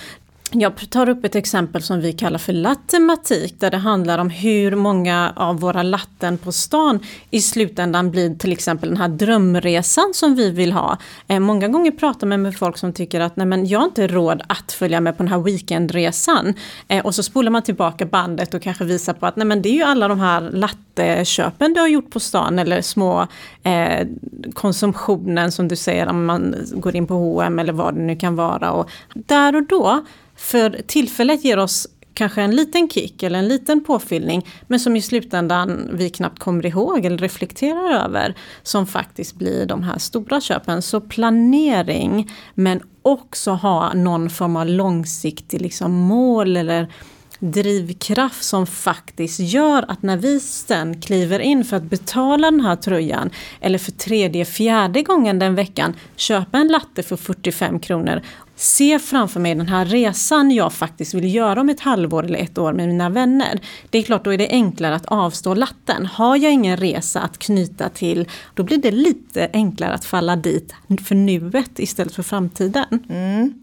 jag 0.53 0.91
tar 0.91 1.09
upp 1.09 1.25
ett 1.25 1.35
exempel 1.35 1.83
som 1.83 2.01
vi 2.01 2.13
kallar 2.13 2.39
för 2.39 2.53
lattematik 2.53 3.61
där 3.61 3.71
det 3.71 3.77
handlar 3.77 4.19
om 4.19 4.31
hur 4.31 4.77
många 4.77 5.33
av 5.37 5.61
våra 5.61 5.83
latten 5.83 6.39
på 6.39 6.53
stan 6.53 7.01
i 7.31 7.41
slutändan 7.41 8.11
blir 8.11 8.35
till 8.35 8.53
exempel 8.53 8.89
den 8.89 8.99
här 8.99 9.09
drömresan 9.09 10.15
som 10.15 10.35
vi 10.35 10.51
vill 10.51 10.73
ha. 10.73 10.97
Eh, 11.27 11.41
många 11.41 11.69
gånger 11.69 11.91
pratar 11.91 12.27
man 12.27 12.43
med 12.43 12.59
folk 12.59 12.79
som 12.79 12.93
tycker 12.93 13.21
att 13.21 13.37
nej 13.37 13.47
men 13.47 13.67
jag 13.67 13.79
har 13.79 13.87
inte 13.87 14.07
råd 14.07 14.43
att 14.47 14.73
följa 14.73 15.01
med 15.01 15.17
på 15.17 15.23
den 15.23 15.33
här 15.33 15.39
weekendresan. 15.39 16.55
Eh, 16.89 17.07
och 17.07 17.15
så 17.15 17.23
spolar 17.23 17.51
man 17.51 17.63
tillbaka 17.63 18.07
bandet 18.07 18.55
och 18.55 18.63
kanske 18.63 18.85
visar 18.85 19.13
på 19.13 19.27
att 19.27 19.37
nej 19.37 19.47
men 19.47 19.63
det 19.63 19.69
är 19.69 19.75
ju 19.75 19.83
alla 19.83 20.09
de 20.09 20.21
här 20.21 20.41
latteköpen 20.41 21.75
du 21.75 21.81
har 21.81 21.89
gjort 21.89 22.11
på 22.11 22.21
stan 22.21 22.59
eller 22.59 22.83
små 22.83 23.27
eh, 23.63 24.07
konsumtionen 24.55 25.53
som 25.53 25.69
du 25.69 25.77
säger 25.77 26.07
om 26.07 26.25
man 26.25 26.55
går 26.73 26.97
in 26.97 27.07
på 27.07 27.15
H&M 27.15 27.59
eller 27.59 27.73
vad 27.73 27.95
det 27.95 28.01
nu 28.01 28.17
kan 28.17 28.37
vara. 28.37 28.73
Och 28.73 28.91
där 29.15 29.57
och 29.57 29.67
då 29.67 30.05
för 30.39 30.83
tillfället 30.87 31.45
ger 31.45 31.59
oss 31.59 31.87
kanske 32.15 32.43
en 32.43 32.57
liten 32.57 32.89
kick 32.89 33.23
eller 33.23 33.39
en 33.39 33.49
liten 33.49 33.85
påfyllning 33.85 34.47
men 34.67 34.81
som 34.81 34.97
i 34.97 35.03
slutändan 35.03 35.91
vi 35.93 36.11
knappt 36.11 36.39
kommer 36.39 36.67
ihåg 36.67 37.05
eller 37.05 37.19
reflekterar 37.19 38.05
över 38.05 38.35
som 38.63 38.87
faktiskt 38.87 39.37
blir 39.37 39.67
de 39.67 39.83
här 39.83 39.99
stora 39.99 40.41
köpen. 40.41 40.83
Så 40.83 41.01
planering 41.01 42.31
men 42.55 42.81
också 43.03 43.51
ha 43.51 43.93
någon 43.95 44.31
form 44.31 44.57
av 44.57 44.67
långsiktig 44.67 45.61
liksom 45.61 45.93
mål 45.93 46.57
eller 46.57 46.93
drivkraft 47.39 48.45
som 48.45 48.67
faktiskt 48.67 49.41
gör 49.41 49.85
att 49.89 50.03
när 50.03 50.17
vi 50.17 50.41
sen 50.41 51.01
kliver 51.01 51.39
in 51.39 51.65
för 51.65 51.77
att 51.77 51.83
betala 51.83 52.51
den 52.51 52.61
här 52.61 52.77
tröjan 52.77 53.31
eller 53.61 53.79
för 53.79 53.93
tredje, 53.93 54.45
fjärde 54.45 55.03
gången 55.03 55.39
den 55.39 55.55
veckan 55.55 55.95
köpa 56.17 56.59
en 56.59 56.69
latte 56.69 57.03
för 57.03 57.17
45 57.17 57.81
kronor 57.81 58.23
se 58.59 58.99
framför 58.99 59.41
mig 59.41 59.55
den 59.55 59.69
här 59.69 59.85
resan 59.85 60.51
jag 60.51 60.73
faktiskt 60.73 61.15
vill 61.15 61.35
göra 61.35 61.61
om 61.61 61.69
ett 61.69 61.81
halvår 61.81 62.25
eller 62.25 62.39
ett 62.39 62.59
år 62.59 62.73
med 62.73 62.89
mina 62.89 63.11
vänner. 63.11 63.61
Det 63.91 63.99
är 63.99 64.03
klart, 64.03 64.25
då 64.25 64.33
är 64.33 64.39
det 64.39 64.49
enklare 64.49 64.95
att 64.95 65.07
avstå 65.07 65.55
latten. 65.55 66.07
Har 66.07 66.37
jag 66.37 66.53
ingen 66.53 66.77
resa 66.77 67.21
att 67.21 67.39
knyta 67.39 67.89
till, 67.89 68.29
då 68.55 68.63
blir 68.63 68.79
det 68.79 68.91
lite 68.91 69.51
enklare 69.53 69.95
att 69.95 70.05
falla 70.05 70.37
dit 70.37 70.75
för 71.07 71.15
nuet 71.15 71.79
istället 71.79 72.15
för 72.15 72.23
framtiden. 72.23 73.05
Mm. 73.09 73.55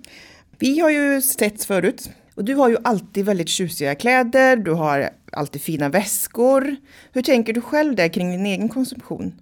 Vi 0.60 0.80
har 0.80 0.90
ju 0.90 1.22
sett 1.22 1.64
förut 1.64 2.10
och 2.36 2.44
du 2.44 2.56
har 2.56 2.70
ju 2.70 2.78
alltid 2.84 3.26
väldigt 3.26 3.50
tjusiga 3.50 3.96
kläder, 3.96 4.56
du 4.56 4.72
har 4.72 5.10
alltid 5.32 5.62
fina 5.62 5.90
väskor. 5.90 6.76
Hur 7.12 7.22
tänker 7.22 7.54
du 7.54 7.62
själv 7.62 7.96
där 7.96 8.08
kring 8.08 8.32
din 8.32 8.46
egen 8.46 8.70
konsumtion? 8.70 9.34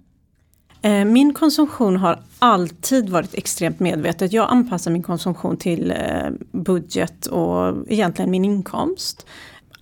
Eh, 0.84 1.04
min 1.04 1.34
konsumtion 1.34 1.96
har 1.96 2.18
alltid 2.38 3.08
varit 3.10 3.34
extremt 3.34 3.80
medvetet. 3.80 4.32
Jag 4.32 4.50
anpassar 4.50 4.90
min 4.90 5.02
konsumtion 5.02 5.56
till 5.56 5.90
eh, 5.90 6.30
budget 6.52 7.26
och 7.26 7.74
egentligen 7.88 8.30
min 8.30 8.44
inkomst. 8.44 9.26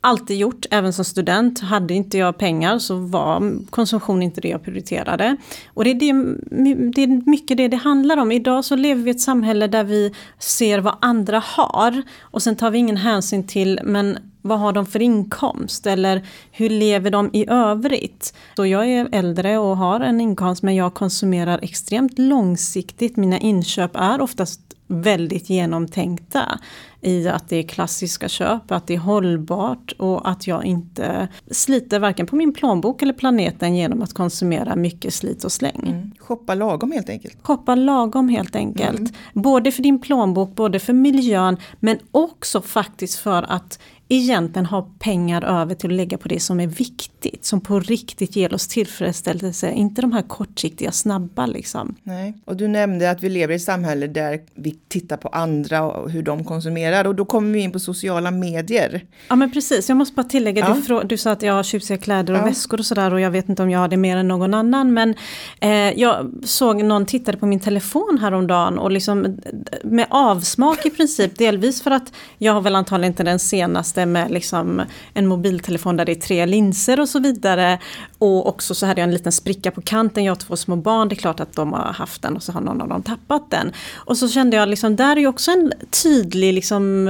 Alltid 0.01 0.37
gjort, 0.37 0.67
även 0.71 0.93
som 0.93 1.05
student. 1.05 1.61
Hade 1.61 1.95
inte 1.95 2.19
jag 2.19 2.39
pengar 2.39 2.79
så 2.79 2.97
var 2.97 3.53
konsumtion 3.71 4.23
inte 4.23 4.41
det 4.41 4.49
jag 4.49 4.65
prioriterade. 4.65 5.37
Och 5.75 5.85
det 5.85 5.91
är, 5.91 5.95
det, 5.95 6.91
det 6.95 7.03
är 7.03 7.31
mycket 7.31 7.57
det 7.57 7.69
det 7.69 7.77
handlar 7.77 8.17
om. 8.17 8.33
Idag 8.33 8.65
så 8.65 8.77
lever 8.77 9.03
vi 9.03 9.11
i 9.11 9.15
ett 9.15 9.21
samhälle 9.21 9.67
där 9.67 9.85
vi 9.85 10.15
ser 10.39 10.79
vad 10.79 10.97
andra 11.01 11.43
har 11.45 12.03
och 12.21 12.43
sen 12.43 12.57
tar 12.57 12.71
vi 12.71 12.79
ingen 12.79 12.97
hänsyn 12.97 13.47
till 13.47 13.81
men 13.85 14.19
vad 14.43 14.59
har 14.59 14.73
de 14.73 14.87
för 14.87 15.03
inkomst 15.03 15.87
eller 15.87 16.27
hur 16.51 16.71
lever 16.71 17.11
de 17.11 17.31
i 17.33 17.47
övrigt? 17.49 18.35
Så 18.57 18.67
jag 18.67 18.89
är 18.89 19.09
äldre 19.13 19.59
och 19.59 19.77
har 19.77 20.01
en 20.01 20.21
inkomst 20.21 20.63
men 20.63 20.75
jag 20.75 20.95
konsumerar 20.95 21.59
extremt 21.63 22.19
långsiktigt. 22.19 23.17
Mina 23.17 23.39
inköp 23.39 23.91
är 23.95 24.21
oftast 24.21 24.61
väldigt 24.93 25.51
genomtänkta 25.51 26.59
i 27.01 27.29
att 27.29 27.49
det 27.49 27.57
är 27.57 27.63
klassiska 27.63 28.29
köp, 28.29 28.71
att 28.71 28.87
det 28.87 28.95
är 28.95 28.99
hållbart 28.99 29.93
och 29.99 30.31
att 30.31 30.47
jag 30.47 30.65
inte 30.65 31.29
sliter 31.51 31.99
varken 31.99 32.27
på 32.27 32.37
min 32.37 32.53
plånbok 32.55 33.03
eller 33.03 33.13
planeten 33.13 33.77
genom 33.77 34.03
att 34.03 34.15
konsumera 34.15 34.77
mycket 34.77 35.15
slit 35.15 35.45
och 35.45 35.53
släng. 35.53 35.83
Mm. 35.87 36.11
Shoppa 36.19 36.55
lagom 36.55 36.93
helt 36.93 37.09
enkelt. 37.09 37.37
Shoppa 37.43 37.75
lagom 37.75 38.29
helt 38.29 38.57
enkelt. 38.57 38.99
Mm. 38.99 39.13
Både 39.33 39.73
för 39.73 39.83
din 39.83 40.01
plånbok, 40.01 40.55
både 40.55 40.79
för 40.79 40.93
miljön 40.93 41.57
men 41.81 41.99
också 42.11 42.61
faktiskt 42.61 43.19
för 43.19 43.43
att 43.43 43.79
egentligen 44.17 44.67
ha 44.67 44.89
pengar 44.99 45.45
över 45.45 45.75
till 45.75 45.91
att 45.91 45.97
lägga 45.97 46.19
på 46.19 46.29
det 46.29 46.41
som 46.41 46.61
är 46.61 46.67
viktigt, 46.67 47.45
som 47.45 47.61
på 47.61 47.81
riktigt 47.81 48.37
ger 48.37 48.55
oss 48.55 48.69
tillfredsställelse, 48.69 49.71
inte 49.71 50.03
de 50.03 50.13
här 50.13 50.23
kortsiktiga 50.23 50.93
snabba 50.93 51.47
liksom. 51.47 51.95
Nej. 52.03 52.35
Och 52.45 52.57
du 52.57 52.69
nämnde 52.69 53.11
att 53.11 53.23
vi 53.23 53.29
lever 53.29 53.53
i 53.53 53.57
ett 53.57 53.63
samhälle 53.63 54.07
där 54.07 54.41
vi 54.55 54.79
tittar 54.89 55.17
på 55.17 55.29
andra 55.29 55.83
och 55.83 56.11
hur 56.11 56.23
de 56.23 56.45
konsumerar 56.45 57.07
och 57.07 57.15
då 57.15 57.25
kommer 57.25 57.53
vi 57.53 57.61
in 57.61 57.73
på 57.73 57.79
sociala 57.79 58.31
medier. 58.31 59.05
Ja 59.29 59.37
men 59.37 59.53
precis, 59.53 59.89
jag 59.89 59.97
måste 59.99 60.15
bara 60.15 60.29
tillägga, 60.29 60.77
ja. 60.89 61.01
du, 61.01 61.09
du 61.09 61.17
sa 61.17 61.31
att 61.31 61.43
jag 61.43 61.55
har 61.55 61.63
tjusiga 61.63 61.99
kläder 61.99 62.35
och 62.35 62.41
ja. 62.41 62.45
väskor 62.45 62.79
och 62.79 62.87
sådär 62.87 63.13
och 63.13 63.21
jag 63.21 63.31
vet 63.31 63.49
inte 63.49 63.63
om 63.63 63.71
jag 63.71 63.79
har 63.79 63.89
det 63.89 63.97
mer 63.97 64.17
än 64.17 64.29
någon 64.29 64.55
annan 64.55 64.95
men 64.95 65.15
eh, 65.61 65.71
jag 66.01 66.33
såg 66.45 66.85
någon 66.85 67.07
tittade 67.07 67.39
på 67.39 67.47
min 67.47 67.61
telefon 67.61 68.19
häromdagen 68.21 68.79
och 68.79 68.91
liksom 68.91 69.39
med 69.85 70.07
avsmak 70.11 70.87
i 70.87 70.91
princip, 70.91 71.39
delvis 71.39 71.83
för 71.83 71.91
att 71.91 72.13
jag 72.39 72.53
har 72.53 72.61
väl 72.61 72.75
antagligen 72.75 73.13
inte 73.13 73.23
den 73.23 73.39
senaste 73.39 74.02
det 74.03 74.07
med 74.07 74.31
liksom 74.31 74.83
en 75.15 75.27
mobiltelefon 75.27 75.97
där 75.97 76.05
det 76.05 76.13
är 76.13 76.21
tre 76.21 76.47
linser 76.47 77.01
och 77.01 77.09
så 77.09 77.19
vidare. 77.19 77.79
Och 78.19 78.49
också 78.49 78.75
så 78.75 78.87
hade 78.87 79.01
jag 79.01 79.09
en 79.09 79.15
liten 79.15 79.33
spricka 79.33 79.71
på 79.71 79.83
kanten, 79.83 80.25
jag 80.25 80.31
har 80.31 80.37
två 80.37 80.57
små 80.57 80.77
barn, 80.77 81.09
det 81.09 81.15
är 81.15 81.17
klart 81.17 81.41
att 81.41 81.53
de 81.53 81.73
har 81.73 81.93
haft 81.93 82.23
den 82.23 82.37
och 82.37 82.43
så 82.43 82.53
har 82.53 82.61
någon 82.61 82.81
av 82.81 82.89
dem 82.89 83.03
tappat 83.03 83.51
den. 83.51 83.73
Och 83.95 84.17
så 84.17 84.29
kände 84.29 84.57
jag 84.57 84.69
liksom, 84.69 84.97
där 84.97 85.17
är 85.17 85.21
ju 85.21 85.27
också 85.27 85.51
en 85.51 85.73
tydlig 86.03 86.55
liksom 86.55 87.09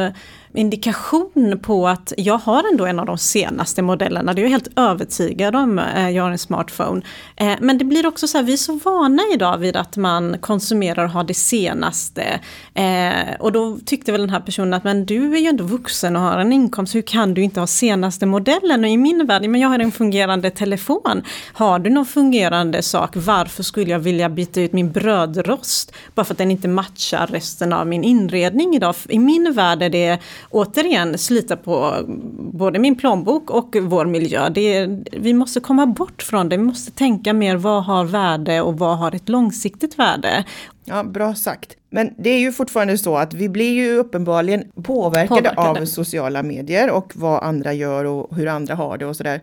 indikation 0.54 1.61
på 1.62 1.88
att 1.88 2.12
jag 2.16 2.38
har 2.38 2.64
ändå 2.73 2.87
en 2.87 2.99
av 2.99 3.06
de 3.06 3.18
senaste 3.18 3.82
modellerna. 3.82 4.32
Det 4.32 4.40
är 4.40 4.42
jag 4.42 4.50
helt 4.50 4.78
övertygad 4.78 5.56
om. 5.56 5.78
Eh, 5.78 6.11
jag 6.11 6.23
har 6.23 6.30
en 6.30 6.38
smartphone. 6.38 7.02
Eh, 7.37 7.54
men 7.61 7.78
det 7.78 7.85
blir 7.85 8.06
också 8.06 8.28
så 8.28 8.38
här, 8.38 8.44
vi 8.44 8.52
är 8.52 8.56
så 8.56 8.75
vana 8.85 9.23
idag 9.35 9.59
vid 9.59 9.76
att 9.76 9.97
man 9.97 10.37
konsumerar 10.40 11.04
och 11.04 11.11
har 11.11 11.25
det 11.25 11.35
senaste. 11.35 12.40
Eh, 12.75 13.35
och 13.38 13.52
då 13.52 13.78
tyckte 13.87 14.12
väl 14.12 14.21
den 14.21 14.30
här 14.30 14.40
personen 14.40 14.75
att 14.75 14.85
men 14.85 15.06
du 15.06 15.35
är 15.37 15.40
ju 15.40 15.47
ändå 15.47 15.64
vuxen 15.64 16.16
och 16.16 16.23
har 16.23 16.38
en 16.38 16.52
inkomst, 16.52 16.94
hur 16.94 17.02
kan 17.02 17.35
du 17.35 17.42
inte 17.42 17.61
ha 17.61 17.66
senaste 17.66 18.26
modellen? 18.26 18.85
Och 18.85 18.90
i 18.90 18.97
min 18.97 19.26
värld, 19.26 19.42
men 19.42 19.61
jag 19.61 19.68
har 19.68 19.78
en 19.78 19.92
fungerande 19.92 20.50
telefon. 20.50 21.23
Har 21.52 21.78
du 21.78 21.90
någon 21.90 22.06
fungerande 22.06 22.82
sak, 22.82 23.11
varför 23.14 23.62
skulle 23.62 23.90
jag 23.90 23.99
vilja 23.99 24.28
byta 24.28 24.61
ut 24.61 24.73
min 24.73 24.92
brödrost? 24.92 25.92
Bara 26.14 26.25
för 26.25 26.35
att 26.35 26.38
den 26.38 26.50
inte 26.50 26.68
matchar 26.68 27.26
resten 27.26 27.73
av 27.73 27.87
min 27.87 28.04
inredning 28.04 28.76
idag. 28.76 28.94
I 29.09 29.18
min 29.18 29.52
värld 29.52 29.82
är 29.82 29.90
det 29.90 30.18
återigen 30.50 31.18
slita 31.18 31.56
på 31.56 32.04
både 32.38 32.78
min 32.78 32.96
plånbok 32.96 33.50
och 33.50 33.76
vår 33.82 34.04
miljö. 34.04 34.49
Det 34.49 34.75
är, 34.75 35.04
vi 35.12 35.34
måste 35.34 35.61
komma 35.61 35.87
bort 35.87 36.22
från 36.22 36.49
det, 36.49 36.56
vi 36.56 36.62
måste 36.62 36.90
tänka 36.90 37.32
mer 37.32 37.56
vad 37.56 37.84
har 37.84 38.04
värde 38.04 38.61
och 38.61 38.78
vad 38.78 38.99
har 38.99 39.14
ett 39.14 39.28
långsiktigt 39.28 39.99
värde. 39.99 40.44
Ja, 40.84 41.04
bra 41.04 41.34
sagt. 41.34 41.76
Men 41.90 42.14
det 42.18 42.30
är 42.30 42.38
ju 42.38 42.52
fortfarande 42.52 42.99
så 42.99 43.16
att 43.16 43.34
vi 43.34 43.49
blir 43.49 43.72
ju 43.72 43.96
uppenbarligen 43.96 44.64
påverkade, 44.82 45.40
påverkade. 45.40 45.80
av 45.80 45.84
sociala 45.87 46.42
medier 46.42 46.90
och 46.90 47.12
vad 47.14 47.42
andra 47.42 47.72
gör 47.72 48.04
och 48.04 48.37
hur 48.37 48.46
andra 48.49 48.75
har 48.75 48.99
det 48.99 49.06
och 49.06 49.16
sådär. 49.16 49.40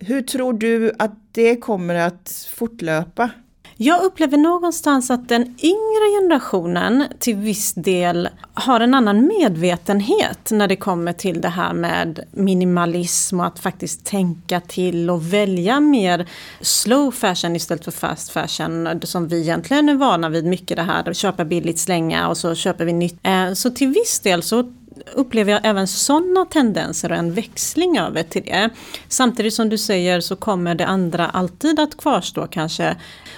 Hur 0.00 0.22
tror 0.22 0.52
du 0.52 0.92
att 0.98 1.14
det 1.32 1.56
kommer 1.56 1.94
att 1.94 2.48
fortlöpa? 2.54 3.30
Jag 3.76 4.02
upplever 4.02 4.36
någonstans 4.36 5.10
att 5.10 5.28
den 5.28 5.42
yngre 5.42 6.20
generationen 6.20 7.04
till 7.18 7.36
viss 7.36 7.72
del 7.72 8.28
har 8.54 8.80
en 8.80 8.94
annan 8.94 9.26
medvetenhet 9.26 10.50
när 10.50 10.68
det 10.68 10.76
kommer 10.76 11.12
till 11.12 11.40
det 11.40 11.48
här 11.48 11.72
med 11.72 12.20
minimalism 12.30 13.40
och 13.40 13.46
att 13.46 13.58
faktiskt 13.58 14.04
tänka 14.04 14.60
till 14.60 15.10
och 15.10 15.32
välja 15.32 15.80
mer 15.80 16.26
slow 16.60 17.10
fashion 17.10 17.56
istället 17.56 17.84
för 17.84 17.90
fast 17.90 18.30
fashion. 18.30 19.00
Som 19.02 19.28
vi 19.28 19.40
egentligen 19.40 19.88
är 19.88 19.94
vana 19.94 20.28
vid 20.28 20.44
mycket 20.44 20.76
det 20.76 20.82
här, 20.82 21.08
att 21.08 21.16
köpa 21.16 21.44
billigt, 21.44 21.78
slänga 21.78 22.28
och 22.28 22.36
så 22.36 22.54
köper 22.54 22.84
vi 22.84 22.92
nytt. 22.92 23.18
Eh, 23.22 23.52
så 23.52 23.70
till 23.70 23.88
viss 23.88 24.20
del 24.20 24.42
så 24.42 24.72
upplever 25.14 25.52
jag 25.52 25.60
även 25.64 25.86
sådana 25.86 26.44
tendenser 26.44 27.12
och 27.12 27.18
en 27.18 27.32
växling 27.32 27.98
över 27.98 28.22
till 28.22 28.42
det. 28.42 28.70
Samtidigt 29.08 29.54
som 29.54 29.68
du 29.68 29.78
säger 29.78 30.20
så 30.20 30.36
kommer 30.36 30.74
det 30.74 30.86
andra 30.86 31.28
alltid 31.28 31.80
att 31.80 31.96
kvarstå 31.96 32.46
kanske. 32.46 32.96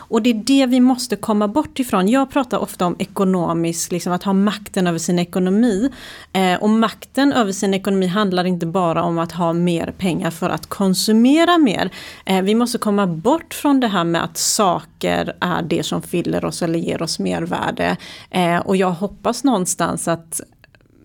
Och 0.09 0.23
det 0.23 0.31
är 0.31 0.35
det 0.35 0.67
vi 0.67 0.81
måste 0.81 1.17
komma 1.17 1.49
bort 1.49 1.81
ifrån. 1.81 2.09
Jag 2.09 2.31
pratar 2.31 2.59
ofta 2.59 2.87
om 2.87 2.97
ekonomisk, 2.99 3.93
liksom 3.93 4.13
att 4.13 4.23
ha 4.23 4.33
makten 4.33 4.87
över 4.87 4.99
sin 4.99 5.19
ekonomi. 5.19 5.91
Eh, 6.33 6.55
och 6.55 6.71
makten 6.71 7.33
över 7.33 7.53
sin 7.53 7.75
ekonomi 7.75 8.07
handlar 8.07 8.45
inte 8.45 8.67
bara 8.67 9.03
om 9.03 9.19
att 9.19 9.33
ha 9.33 9.53
mer 9.53 9.95
pengar 9.99 10.31
för 10.31 10.51
att 10.51 10.67
konsumera 10.67 11.59
mer. 11.59 11.91
Eh, 12.25 12.43
vi 12.43 12.55
måste 12.55 12.79
komma 12.79 13.07
bort 13.07 13.55
från 13.55 13.81
det 13.81 13.89
här 13.89 14.05
med 14.05 14.25
att 14.25 14.37
saker 14.37 15.37
är 15.41 15.63
det 15.63 15.83
som 15.83 16.03
fyller 16.03 16.45
oss 16.45 16.63
eller 16.63 16.79
ger 16.79 17.03
oss 17.03 17.19
mervärde. 17.19 17.97
Eh, 18.31 18.59
och 18.59 18.77
jag 18.77 18.91
hoppas 18.91 19.45
någonstans 19.45 20.09
att 20.09 20.41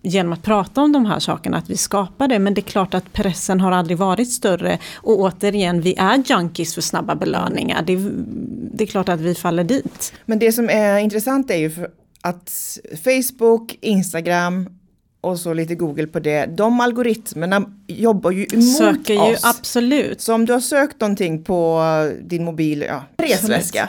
genom 0.02 0.32
att 0.32 0.42
prata 0.42 0.80
om 0.80 0.92
de 0.92 1.06
här 1.06 1.18
sakerna 1.18 1.56
att 1.56 1.70
vi 1.70 1.76
skapar 1.76 2.28
det. 2.28 2.38
Men 2.38 2.54
det 2.54 2.60
är 2.60 2.62
klart 2.62 2.94
att 2.94 3.12
pressen 3.12 3.60
har 3.60 3.72
aldrig 3.72 3.98
varit 3.98 4.32
större. 4.32 4.78
Och 4.96 5.20
återigen, 5.20 5.80
vi 5.80 5.94
är 5.98 6.22
junkies 6.26 6.74
för 6.74 6.82
snabba 6.82 7.14
belöningar. 7.14 7.82
Det, 7.86 7.96
det 8.76 8.84
är 8.84 8.86
klart 8.86 9.08
att 9.08 9.20
vi 9.20 9.34
faller 9.34 9.64
dit. 9.64 10.12
Men 10.26 10.38
det 10.38 10.52
som 10.52 10.70
är 10.70 10.98
intressant 10.98 11.50
är 11.50 11.56
ju 11.56 11.70
att 12.20 12.78
Facebook, 13.04 13.78
Instagram 13.80 14.68
och 15.20 15.38
så 15.38 15.54
lite 15.54 15.74
Google 15.74 16.06
på 16.06 16.20
det. 16.20 16.46
De 16.46 16.80
algoritmerna 16.80 17.64
jobbar 17.86 18.30
ju 18.30 18.46
emot 18.52 18.76
Söker 18.76 19.14
ju, 19.14 19.34
oss. 19.34 19.44
absolut. 19.44 20.20
Så 20.20 20.34
om 20.34 20.46
du 20.46 20.52
har 20.52 20.60
sökt 20.60 21.00
någonting 21.00 21.44
på 21.44 21.82
din 22.22 22.44
mobil, 22.44 22.84
ja, 22.88 23.04
resväska. 23.16 23.88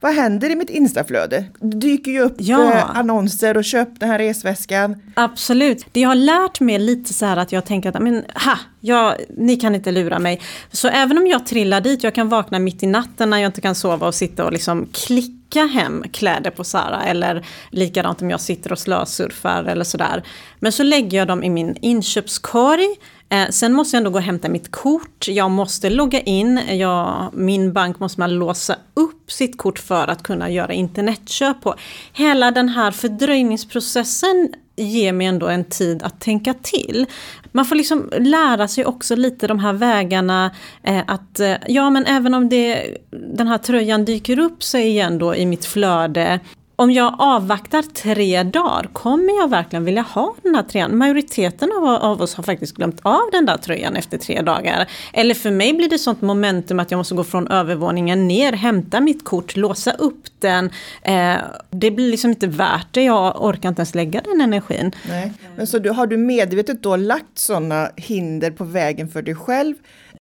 Vad 0.00 0.14
händer 0.14 0.50
i 0.50 0.56
mitt 0.56 0.70
instaflöde? 0.70 1.44
Det 1.60 1.76
dyker 1.76 2.10
ju 2.10 2.20
upp 2.20 2.34
Ja. 2.38 2.72
eh, 2.72 2.98
annonser 2.98 3.56
och 3.56 3.64
köp 3.64 3.88
den 4.00 4.08
här 4.08 4.18
resväskan. 4.18 5.02
Absolut. 5.14 5.86
Det 5.92 6.00
jag 6.00 6.08
har 6.08 6.14
lärt 6.14 6.60
mig 6.60 6.78
lite 6.78 7.14
så 7.14 7.26
här 7.26 7.36
att 7.36 7.52
jag 7.52 7.64
tänker 7.64 7.88
att 7.96 8.02
men, 8.02 8.24
ha, 8.44 8.58
jag, 8.80 9.14
ni 9.36 9.56
kan 9.56 9.74
inte 9.74 9.90
lura 9.92 10.18
mig. 10.18 10.40
Så 10.72 10.88
även 10.88 11.18
om 11.18 11.26
jag 11.26 11.46
trillar 11.46 11.80
dit, 11.80 12.02
jag 12.04 12.14
kan 12.14 12.28
vakna 12.28 12.58
mitt 12.58 12.82
i 12.82 12.86
natten 12.86 13.30
när 13.30 13.38
jag 13.38 13.48
inte 13.48 13.60
kan 13.60 13.74
sova 13.74 14.06
och 14.06 14.14
sitta 14.14 14.44
och 14.44 14.52
liksom 14.52 14.86
klicka 14.92 15.64
hem 15.66 16.04
kläder 16.12 16.50
på 16.50 16.64
Zara. 16.64 17.02
Eller 17.04 17.46
likadant 17.70 18.22
om 18.22 18.30
jag 18.30 18.40
sitter 18.40 18.72
och 18.72 18.78
slösurfar 18.78 19.64
eller 19.64 19.84
sådär. 19.84 20.22
Men 20.60 20.72
så 20.72 20.82
lägger 20.82 21.18
jag 21.18 21.28
dem 21.28 21.42
i 21.44 21.50
min 21.50 21.76
inköpskorg. 21.80 22.86
Eh, 23.28 23.48
sen 23.50 23.72
måste 23.72 23.96
jag 23.96 24.00
ändå 24.00 24.10
gå 24.10 24.16
och 24.16 24.22
hämta 24.22 24.48
mitt 24.48 24.70
kort. 24.70 25.28
Jag 25.28 25.50
måste 25.50 25.90
logga 25.90 26.20
in. 26.20 26.60
Jag, 26.68 27.30
min 27.32 27.72
bank 27.72 28.00
måste 28.00 28.20
man 28.20 28.34
låsa 28.34 28.76
upp 28.94 29.32
sitt 29.32 29.58
kort 29.58 29.78
för 29.78 30.08
att 30.08 30.22
kunna 30.22 30.50
göra 30.50 30.72
internetköp 30.72 31.60
på. 31.60 31.74
Hela 32.12 32.50
den 32.50 32.68
här 32.68 32.90
fördröjningsprocessen 32.90 34.54
ger 34.76 35.12
mig 35.12 35.26
ändå 35.26 35.48
en 35.48 35.64
tid 35.64 36.02
att 36.02 36.20
tänka 36.20 36.54
till. 36.54 37.06
Man 37.52 37.64
får 37.64 37.76
liksom 37.76 38.10
lära 38.18 38.68
sig 38.68 38.84
också 38.84 39.16
lite 39.16 39.46
de 39.46 39.58
här 39.58 39.72
vägarna 39.72 40.50
eh, 40.82 41.02
att 41.06 41.40
eh, 41.40 41.54
ja 41.68 41.90
men 41.90 42.06
även 42.06 42.34
om 42.34 42.48
det, 42.48 42.96
den 43.10 43.46
här 43.46 43.58
tröjan 43.58 44.04
dyker 44.04 44.38
upp 44.38 44.62
sig 44.62 44.86
igen 44.86 45.18
då 45.18 45.34
i 45.34 45.46
mitt 45.46 45.64
flöde 45.64 46.40
om 46.80 46.90
jag 46.90 47.14
avvaktar 47.18 47.82
tre 47.82 48.42
dagar, 48.42 48.88
kommer 48.92 49.40
jag 49.40 49.50
verkligen 49.50 49.84
vilja 49.84 50.02
ha 50.02 50.34
den 50.42 50.54
här 50.54 50.62
tröjan? 50.62 50.98
Majoriteten 50.98 51.72
av, 51.72 51.84
av 51.84 52.22
oss 52.22 52.34
har 52.34 52.44
faktiskt 52.44 52.76
glömt 52.76 53.00
av 53.02 53.22
den 53.32 53.46
där 53.46 53.56
tröjan 53.56 53.96
efter 53.96 54.18
tre 54.18 54.42
dagar. 54.42 54.90
Eller 55.12 55.34
för 55.34 55.50
mig 55.50 55.74
blir 55.74 55.88
det 55.88 55.98
sånt 55.98 56.20
momentum 56.20 56.80
att 56.80 56.90
jag 56.90 56.98
måste 56.98 57.14
gå 57.14 57.24
från 57.24 57.48
övervåningen 57.48 58.28
ner, 58.28 58.52
hämta 58.52 59.00
mitt 59.00 59.24
kort, 59.24 59.56
låsa 59.56 59.92
upp 59.92 60.24
den. 60.38 60.70
Eh, 61.02 61.36
det 61.70 61.90
blir 61.90 62.10
liksom 62.10 62.30
inte 62.30 62.46
värt 62.46 62.86
det, 62.90 63.02
jag 63.02 63.44
orkar 63.44 63.68
inte 63.68 63.80
ens 63.80 63.94
lägga 63.94 64.20
den 64.20 64.40
energin. 64.40 64.92
Nej. 65.08 65.32
Men 65.56 65.66
så 65.66 65.78
du, 65.78 65.90
har 65.90 66.06
du 66.06 66.16
medvetet 66.16 66.82
då 66.82 66.96
lagt 66.96 67.38
sådana 67.38 67.90
hinder 67.96 68.50
på 68.50 68.64
vägen 68.64 69.08
för 69.08 69.22
dig 69.22 69.34
själv? 69.34 69.74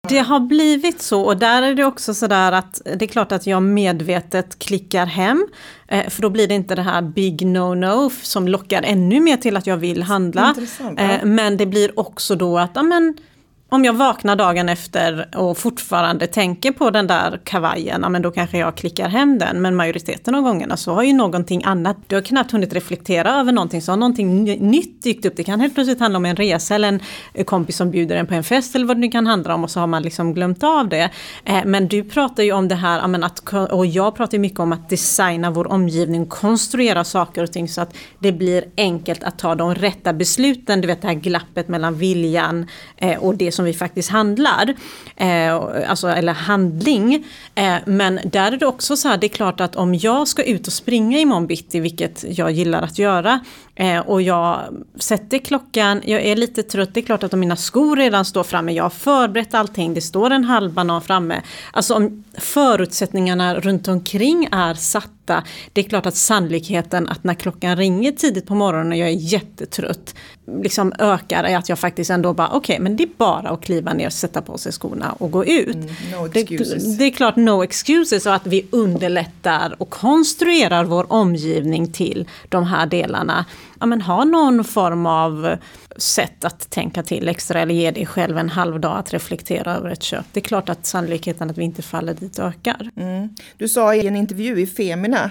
Det 0.09 0.19
har 0.19 0.41
blivit 0.41 1.03
så 1.03 1.23
och 1.23 1.37
där 1.37 1.63
är 1.63 1.75
det 1.75 1.85
också 1.85 2.15
sådär 2.15 2.53
att 2.53 2.83
det 2.85 3.05
är 3.05 3.07
klart 3.07 3.33
att 3.33 3.47
jag 3.47 3.63
medvetet 3.63 4.59
klickar 4.59 5.07
hem. 5.07 5.47
Eh, 5.89 6.09
för 6.09 6.23
då 6.23 6.31
blir 6.31 6.49
det 6.49 6.55
inte 6.55 6.75
det 6.75 6.83
här 6.83 7.03
big 7.03 7.43
no-no 7.43 8.11
som 8.23 8.49
lockar 8.49 8.83
ännu 8.83 9.21
mer 9.21 9.37
till 9.37 9.57
att 9.57 9.67
jag 9.67 9.77
vill 9.77 10.03
handla. 10.03 10.55
Ja. 10.79 11.03
Eh, 11.03 11.25
men 11.25 11.57
det 11.57 11.67
blir 11.67 11.99
också 11.99 12.35
då 12.35 12.59
att, 12.59 12.71
ja, 12.75 12.83
men, 12.83 13.17
om 13.69 13.85
jag 13.85 13.93
vaknar 13.93 14.37
dagen 14.37 14.69
efter 14.69 15.29
och 15.37 15.59
fortfarande 15.59 16.27
tänker 16.27 16.73
på 16.73 16.91
den 16.91 17.07
där 17.07 17.41
kavajen, 17.45 18.01
ja, 18.03 18.09
men 18.09 18.23
då 18.23 18.31
kanske 18.31 18.59
jag 18.59 18.77
klickar 18.77 19.09
hem 19.09 19.39
den. 19.39 19.63
Men 19.63 19.77
majoriteten 19.77 20.35
av 20.35 20.43
gångerna 20.43 20.77
så 20.77 20.95
har 20.95 21.03
ju 21.03 21.13
någonting 21.13 21.65
annat, 21.65 21.97
du 22.07 22.15
har 22.15 22.23
knappt 22.23 22.53
hunnit 22.53 22.73
reflektera 22.73 23.41
över 23.41 23.53
någonting, 23.53 23.83
så 23.83 23.93
har 23.93 23.97
någonting 23.97 24.45
nytt 24.71 25.03
dykt 25.03 25.25
upp. 25.25 25.37
Det 25.37 25.45
kan 25.45 25.61
helt 25.61 25.75
plötsligt 25.75 26.01
handla 26.01 26.17
om 26.17 26.25
en 26.25 26.37
resa 26.37 26.75
eller 26.75 27.01
en 27.33 27.45
kompis 27.45 27.77
som 27.77 27.91
bjuder 27.91 28.17
en 28.17 28.27
på 28.27 28.35
en 28.35 28.45
fest 28.45 28.75
eller 28.75 28.87
vad 28.87 28.97
det 28.97 29.01
nu 29.01 29.09
kan 29.09 29.27
handla 29.27 29.55
om 29.55 29.65
och 29.65 29.71
så 29.71 29.81
har 29.81 29.87
man 29.87 30.03
liksom 30.03 30.35
glömt 30.35 30.63
av 30.63 30.89
det. 30.89 31.11
Eh, 31.45 31.65
men 31.65 31.89
du 31.89 32.05
pratar 32.05 32.43
ju 32.43 32.53
om 32.53 32.69
det 32.69 32.75
här, 32.75 32.99
ja, 32.99 33.07
men 33.07 33.25
att, 33.25 33.55
och 33.71 33.87
jag 33.87 34.17
pratar 34.17 34.33
ju 34.33 34.41
mycket 34.41 34.61
om 34.61 34.73
att 34.73 34.89
designa 34.89 35.51
vår 35.51 35.73
omgivning, 35.73 36.27
konstruera 36.27 37.05
saker 37.05 37.43
och 37.43 37.53
ting 37.53 37.69
så 37.69 37.81
att 37.81 37.97
det 38.19 38.33
blir 38.33 38.65
enkelt 38.77 39.25
att 39.25 39.39
ta 39.39 39.55
de 39.55 39.75
rätta 39.75 40.13
besluten. 40.13 40.81
Du 40.81 40.87
vet 40.87 41.03
det 41.03 41.09
här 41.09 41.15
glappet 41.15 41.69
mellan 41.69 41.95
viljan 41.95 42.67
eh, 42.97 43.19
och 43.19 43.35
det 43.35 43.54
som 43.55 43.65
vi 43.65 43.73
faktiskt 43.73 44.11
handlar. 44.11 44.75
Eh, 45.17 45.55
alltså, 45.91 46.09
eller 46.09 46.33
handling. 46.33 47.27
Eh, 47.55 47.77
men 47.87 48.21
där 48.25 48.53
är 48.53 48.57
det 48.57 48.67
också 48.67 48.97
så 48.97 49.09
här, 49.09 49.17
det 49.17 49.27
är 49.27 49.29
klart 49.29 49.61
att 49.61 49.77
om 49.77 49.95
jag 49.95 50.29
ska 50.29 50.45
ut 50.45 50.67
och 50.67 50.73
springa 50.73 51.19
imorgon 51.19 51.47
bitti, 51.47 51.81
vilket 51.81 52.25
jag 52.39 52.51
gillar 52.51 52.83
att 52.83 52.99
göra, 52.99 53.41
eh, 53.75 53.99
och 53.99 54.23
jag 54.23 54.61
sätter 54.99 55.39
klockan, 55.39 56.03
jag 56.05 56.23
är 56.23 56.37
lite 56.37 56.63
trött, 56.63 56.95
det 56.95 57.01
är 57.01 57.05
klart 57.05 57.23
att 57.23 57.35
om 57.35 57.41
mina 57.41 57.57
skor 57.57 57.97
redan 57.97 58.25
står 58.25 58.45
framme, 58.45 58.73
jag 58.73 58.83
har 58.83 58.91
förberett 58.91 59.55
allting, 59.55 59.95
det 59.95 60.01
står 60.01 60.31
en 60.31 60.45
halv 60.45 60.73
banan 60.73 61.03
framme. 61.03 61.43
Alltså 61.73 61.95
om 61.95 62.25
förutsättningarna 62.39 63.55
runt 63.55 63.89
omkring 63.89 64.49
är 64.53 64.75
satta, 64.75 65.43
det 65.73 65.81
är 65.81 65.89
klart 65.89 66.07
att 66.07 66.17
sannolikheten 66.17 67.09
att 67.09 67.25
när 67.25 67.35
klockan 67.35 67.77
ringer 67.77 68.13
tidigt 68.13 68.47
på 68.47 68.55
morgonen 68.55 68.93
och 68.93 68.99
jag 68.99 69.09
är 69.09 69.33
jättetrött, 69.33 70.15
liksom 70.47 70.93
ökar 70.99 71.45
är 71.45 71.57
att 71.57 71.69
jag 71.69 71.79
faktiskt 71.79 72.11
ändå 72.11 72.33
bara, 72.33 72.51
okej 72.53 72.79
men 72.81 72.97
det 72.97 73.03
är 73.03 73.11
bara 73.17 73.49
att 73.49 73.65
kliva 73.65 73.93
ner, 73.93 74.11
sätta 74.11 74.43
på 74.43 74.59
sig 74.59 74.73
skorna 74.73 75.13
och 75.13 75.31
gå 75.31 75.45
ut. 75.45 75.77
no 75.77 76.29
det, 76.33 76.45
det 76.99 77.05
är 77.05 77.11
klart 77.11 77.37
no 77.37 77.63
excuses 77.63 78.27
och 78.27 78.35
att 78.35 78.47
vi 78.47 78.67
underlättar 78.71 79.75
och 79.79 79.91
konstruerar 79.91 80.85
vår 80.85 81.13
omgivning 81.13 81.93
till 81.93 82.29
de 82.49 82.65
här 82.65 82.87
delarna. 82.87 83.45
Ja, 83.81 83.87
men 83.87 84.01
ha 84.01 84.25
någon 84.25 84.65
form 84.65 85.07
av 85.07 85.57
sätt 85.97 86.45
att 86.45 86.71
tänka 86.71 87.03
till 87.03 87.29
extra 87.29 87.61
eller 87.61 87.75
ge 87.75 87.91
dig 87.91 88.07
själv 88.07 88.39
en 88.39 88.49
halv 88.49 88.81
dag 88.81 88.99
att 88.99 89.13
reflektera 89.13 89.77
över 89.77 89.91
ett 89.91 90.03
köp. 90.03 90.25
Det 90.33 90.41
är 90.41 90.45
klart 90.45 90.69
att 90.69 90.87
sannolikheten 90.87 91.51
att 91.51 91.59
vi 91.59 91.65
inte 91.65 91.83
faller 91.83 92.15
dit 92.15 92.39
ökar. 92.39 92.91
Du 93.59 93.69
sa 93.69 93.95
i 93.95 94.07
en 94.07 94.17
intervju 94.17 94.61
i 94.61 94.67
Femina, 94.67 95.31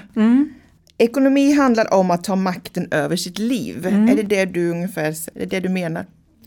ekonomi 0.97 1.53
handlar 1.53 1.93
om 1.93 2.11
att 2.11 2.23
ta 2.23 2.35
makten 2.35 2.87
över 2.91 3.15
sitt 3.15 3.39
liv. 3.39 3.85
Är 3.85 4.15
det 4.15 4.23
det 4.23 4.45
du 4.45 4.71
ungefär, 4.71 5.03
är 5.03 5.39
det 5.39 5.45
det 5.45 5.59
du 5.59 5.69
menar? 5.69 6.05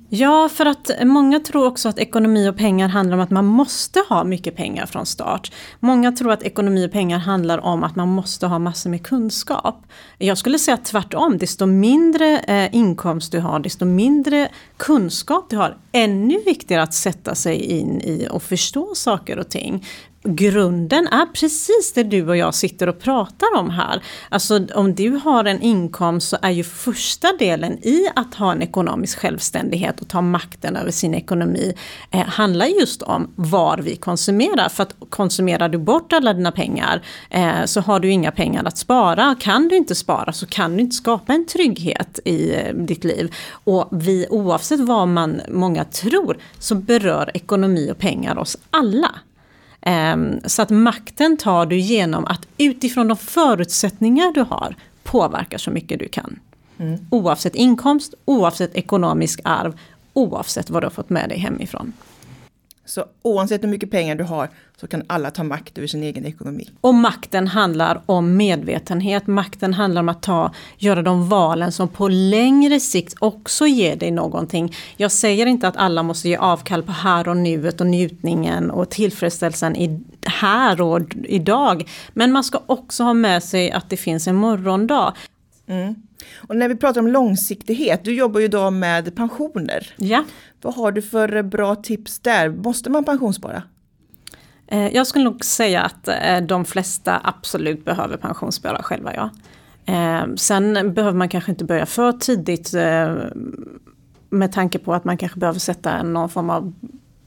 Ja, 0.08 0.48
för 0.48 0.66
att 0.66 0.90
många 1.04 1.40
tror 1.40 1.66
också 1.66 1.88
att 1.88 1.98
ekonomi 1.98 2.48
och 2.48 2.56
pengar 2.56 2.88
handlar 2.88 3.16
om 3.16 3.22
att 3.22 3.30
man 3.30 3.44
måste 3.44 4.02
ha 4.08 4.24
mycket 4.24 4.56
pengar 4.56 4.86
från 4.86 5.06
start. 5.06 5.52
Många 5.80 6.12
tror 6.12 6.32
att 6.32 6.42
ekonomi 6.42 6.86
och 6.86 6.92
pengar 6.92 7.18
handlar 7.18 7.58
om 7.58 7.84
att 7.84 7.96
man 7.96 8.08
måste 8.08 8.46
ha 8.46 8.58
massor 8.58 8.90
med 8.90 9.06
kunskap. 9.06 9.86
Jag 10.18 10.38
skulle 10.38 10.58
säga 10.58 10.76
tvärtom, 10.76 11.38
desto 11.38 11.66
mindre 11.66 12.38
eh, 12.38 12.74
inkomst 12.74 13.32
du 13.32 13.40
har, 13.40 13.60
desto 13.60 13.84
mindre 13.84 14.48
kunskap 14.76 15.46
du 15.50 15.56
har, 15.56 15.76
ännu 15.92 16.42
viktigare 16.44 16.82
att 16.82 16.94
sätta 16.94 17.34
sig 17.34 17.56
in 17.56 18.00
i 18.00 18.28
och 18.30 18.42
förstå 18.42 18.94
saker 18.94 19.38
och 19.38 19.48
ting 19.48 19.84
grunden 20.26 21.06
är 21.06 21.26
precis 21.26 21.92
det 21.94 22.02
du 22.02 22.28
och 22.28 22.36
jag 22.36 22.54
sitter 22.54 22.88
och 22.88 23.00
pratar 23.00 23.56
om 23.56 23.70
här. 23.70 24.02
Alltså 24.28 24.66
om 24.74 24.94
du 24.94 25.10
har 25.10 25.44
en 25.44 25.62
inkomst 25.62 26.28
så 26.28 26.36
är 26.42 26.50
ju 26.50 26.64
första 26.64 27.28
delen 27.38 27.72
i 27.72 28.08
att 28.14 28.34
ha 28.34 28.52
en 28.52 28.62
ekonomisk 28.62 29.18
självständighet 29.18 30.00
och 30.00 30.08
ta 30.08 30.20
makten 30.20 30.76
över 30.76 30.90
sin 30.90 31.14
ekonomi 31.14 31.74
eh, 32.10 32.20
handlar 32.20 32.66
just 32.66 33.02
om 33.02 33.32
var 33.36 33.78
vi 33.78 33.96
konsumerar. 33.96 34.68
För 34.68 34.82
att 34.82 34.96
konsumerar 35.10 35.68
du 35.68 35.78
bort 35.78 36.12
alla 36.12 36.32
dina 36.32 36.52
pengar 36.52 37.02
eh, 37.30 37.64
så 37.64 37.80
har 37.80 38.00
du 38.00 38.10
inga 38.10 38.30
pengar 38.30 38.64
att 38.64 38.78
spara. 38.78 39.36
Kan 39.40 39.68
du 39.68 39.76
inte 39.76 39.94
spara 39.94 40.32
så 40.32 40.46
kan 40.46 40.76
du 40.76 40.80
inte 40.80 40.96
skapa 40.96 41.32
en 41.32 41.46
trygghet 41.46 42.20
i 42.24 42.54
eh, 42.54 42.74
ditt 42.74 43.04
liv. 43.04 43.34
Och 43.50 43.88
vi, 43.92 44.26
oavsett 44.30 44.80
vad 44.80 45.08
man 45.08 45.40
många 45.48 45.84
tror 45.84 46.38
så 46.58 46.74
berör 46.74 47.30
ekonomi 47.34 47.90
och 47.92 47.98
pengar 47.98 48.38
oss 48.38 48.56
alla. 48.70 49.10
Ehm, 49.88 50.40
så 50.44 50.62
att 50.62 50.70
makten 50.70 51.36
tar 51.36 51.66
du 51.66 51.78
genom 51.78 52.24
att 52.24 52.46
utifrån 52.58 53.08
de 53.08 53.16
förutsättningar 53.16 54.32
du 54.32 54.40
har 54.40 54.76
påverka 55.04 55.58
så 55.58 55.70
mycket 55.70 55.98
du 55.98 56.08
kan. 56.08 56.38
Mm. 56.78 56.98
Oavsett 57.10 57.54
inkomst, 57.54 58.14
oavsett 58.24 58.74
ekonomisk 58.74 59.40
arv, 59.44 59.78
oavsett 60.12 60.70
vad 60.70 60.82
du 60.82 60.86
har 60.86 60.90
fått 60.90 61.10
med 61.10 61.28
dig 61.28 61.38
hemifrån. 61.38 61.92
Så 62.86 63.04
oavsett 63.22 63.62
hur 63.62 63.68
mycket 63.68 63.90
pengar 63.90 64.14
du 64.14 64.24
har 64.24 64.50
så 64.80 64.86
kan 64.86 65.02
alla 65.06 65.30
ta 65.30 65.42
makt 65.42 65.78
över 65.78 65.88
sin 65.88 66.02
egen 66.02 66.26
ekonomi. 66.26 66.70
Och 66.80 66.94
makten 66.94 67.46
handlar 67.46 68.02
om 68.06 68.36
medvetenhet. 68.36 69.26
Makten 69.26 69.74
handlar 69.74 70.00
om 70.00 70.08
att 70.08 70.22
ta, 70.22 70.52
göra 70.78 71.02
de 71.02 71.28
valen 71.28 71.72
som 71.72 71.88
på 71.88 72.08
längre 72.08 72.80
sikt 72.80 73.14
också 73.18 73.66
ger 73.66 73.96
dig 73.96 74.10
någonting. 74.10 74.74
Jag 74.96 75.12
säger 75.12 75.46
inte 75.46 75.68
att 75.68 75.76
alla 75.76 76.02
måste 76.02 76.28
ge 76.28 76.36
avkall 76.36 76.82
på 76.82 76.92
här 76.92 77.28
och 77.28 77.36
nuet 77.36 77.80
och 77.80 77.86
njutningen 77.86 78.70
och 78.70 78.90
tillfredsställelsen 78.90 79.76
i, 79.76 80.00
här 80.24 80.80
och 80.80 81.00
idag. 81.24 81.88
Men 82.12 82.32
man 82.32 82.44
ska 82.44 82.60
också 82.66 83.02
ha 83.02 83.14
med 83.14 83.42
sig 83.42 83.70
att 83.70 83.90
det 83.90 83.96
finns 83.96 84.28
en 84.28 84.36
morgondag. 84.36 85.14
Mm. 85.66 85.94
Och 86.36 86.56
när 86.56 86.68
vi 86.68 86.76
pratar 86.76 87.00
om 87.00 87.08
långsiktighet, 87.08 88.04
du 88.04 88.14
jobbar 88.14 88.40
ju 88.40 88.48
då 88.48 88.70
med 88.70 89.16
pensioner. 89.16 89.94
Ja. 89.96 90.24
Vad 90.62 90.74
har 90.74 90.92
du 90.92 91.02
för 91.02 91.42
bra 91.42 91.74
tips 91.74 92.18
där? 92.18 92.48
Måste 92.48 92.90
man 92.90 93.04
pensionsspara? 93.04 93.62
Eh, 94.66 94.88
jag 94.94 95.06
skulle 95.06 95.24
nog 95.24 95.44
säga 95.44 95.82
att 95.82 96.08
eh, 96.08 96.40
de 96.48 96.64
flesta 96.64 97.20
absolut 97.24 97.84
behöver 97.84 98.16
pensionsspara 98.16 98.82
själva, 98.82 99.14
ja. 99.14 99.30
Eh, 99.94 100.34
sen 100.36 100.94
behöver 100.94 101.18
man 101.18 101.28
kanske 101.28 101.50
inte 101.50 101.64
börja 101.64 101.86
för 101.86 102.12
tidigt 102.12 102.72
med 104.30 104.52
tanke 104.52 104.78
på 104.78 104.94
att 104.94 105.04
man 105.04 105.16
kanske 105.16 105.38
behöver 105.38 105.58
sätta 105.58 106.02
någon 106.02 106.28
form 106.28 106.50
av 106.50 106.74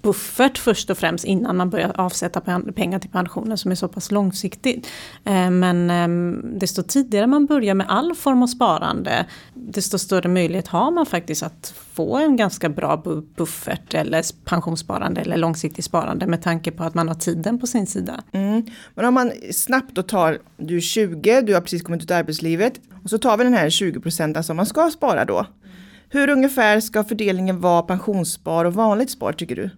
buffert 0.02 0.58
först 0.58 0.90
och 0.90 0.98
främst 0.98 1.26
innan 1.26 1.58
man 1.58 1.70
börjar 1.70 1.92
avsätta 1.96 2.42
pengar 2.76 3.00
till 3.00 3.10
pensionen 3.10 3.58
som 3.58 3.72
är 3.72 3.76
så 3.76 3.88
pass 3.88 4.12
långsiktigt. 4.12 4.88
Eh, 5.26 5.50
men 5.50 5.90
ehm, 5.90 6.60
desto 6.60 6.84
tidigare 6.84 7.28
man 7.28 7.46
börjar 7.46 7.74
med 7.74 7.88
all 7.90 8.16
form 8.16 8.44
av 8.44 8.48
sparande 8.48 9.26
desto 9.54 9.98
större 9.98 10.30
möjlighet 10.30 10.68
har 10.68 10.92
man 10.92 11.06
faktiskt 11.06 11.44
att 11.44 11.74
få 11.94 12.18
en 12.18 12.36
ganska 12.36 12.70
bra 12.70 13.04
buffert 13.36 13.94
eller 13.94 14.46
pensionssparande 14.46 15.22
eller 15.22 15.38
långsiktigt 15.38 15.86
sparande 15.86 16.28
med 16.28 16.42
tanke 16.42 16.72
på 16.72 16.84
att 16.84 16.94
man 16.94 17.08
har 17.08 17.16
tiden 17.16 17.60
på 17.60 17.68
sin 17.68 17.88
sida. 17.88 18.24
Mm. 18.32 18.66
Men 18.96 19.06
om 19.06 19.14
man 19.14 19.32
snabbt 19.52 19.96
då 19.96 20.04
tar, 20.04 20.38
du 20.58 20.78
är 20.78 20.82
20, 20.82 21.42
du 21.42 21.54
har 21.54 21.62
precis 21.62 21.84
kommit 21.84 22.04
ut 22.04 22.12
i 22.12 22.14
arbetslivet 22.14 22.74
och 23.04 23.10
så 23.10 23.18
tar 23.18 23.38
vi 23.38 23.44
den 23.44 23.54
här 23.54 23.70
20 23.70 24.00
procenten 24.00 24.44
som 24.44 24.58
man 24.58 24.66
ska 24.66 24.92
spara 24.92 25.26
då. 25.26 25.46
Hur 26.10 26.30
ungefär 26.30 26.80
ska 26.80 27.04
fördelningen 27.04 27.62
vara 27.62 27.82
pensionsspar 27.82 28.66
och 28.66 28.74
vanligt 28.74 29.10
spar 29.10 29.34
tycker 29.34 29.56
du? 29.56 29.70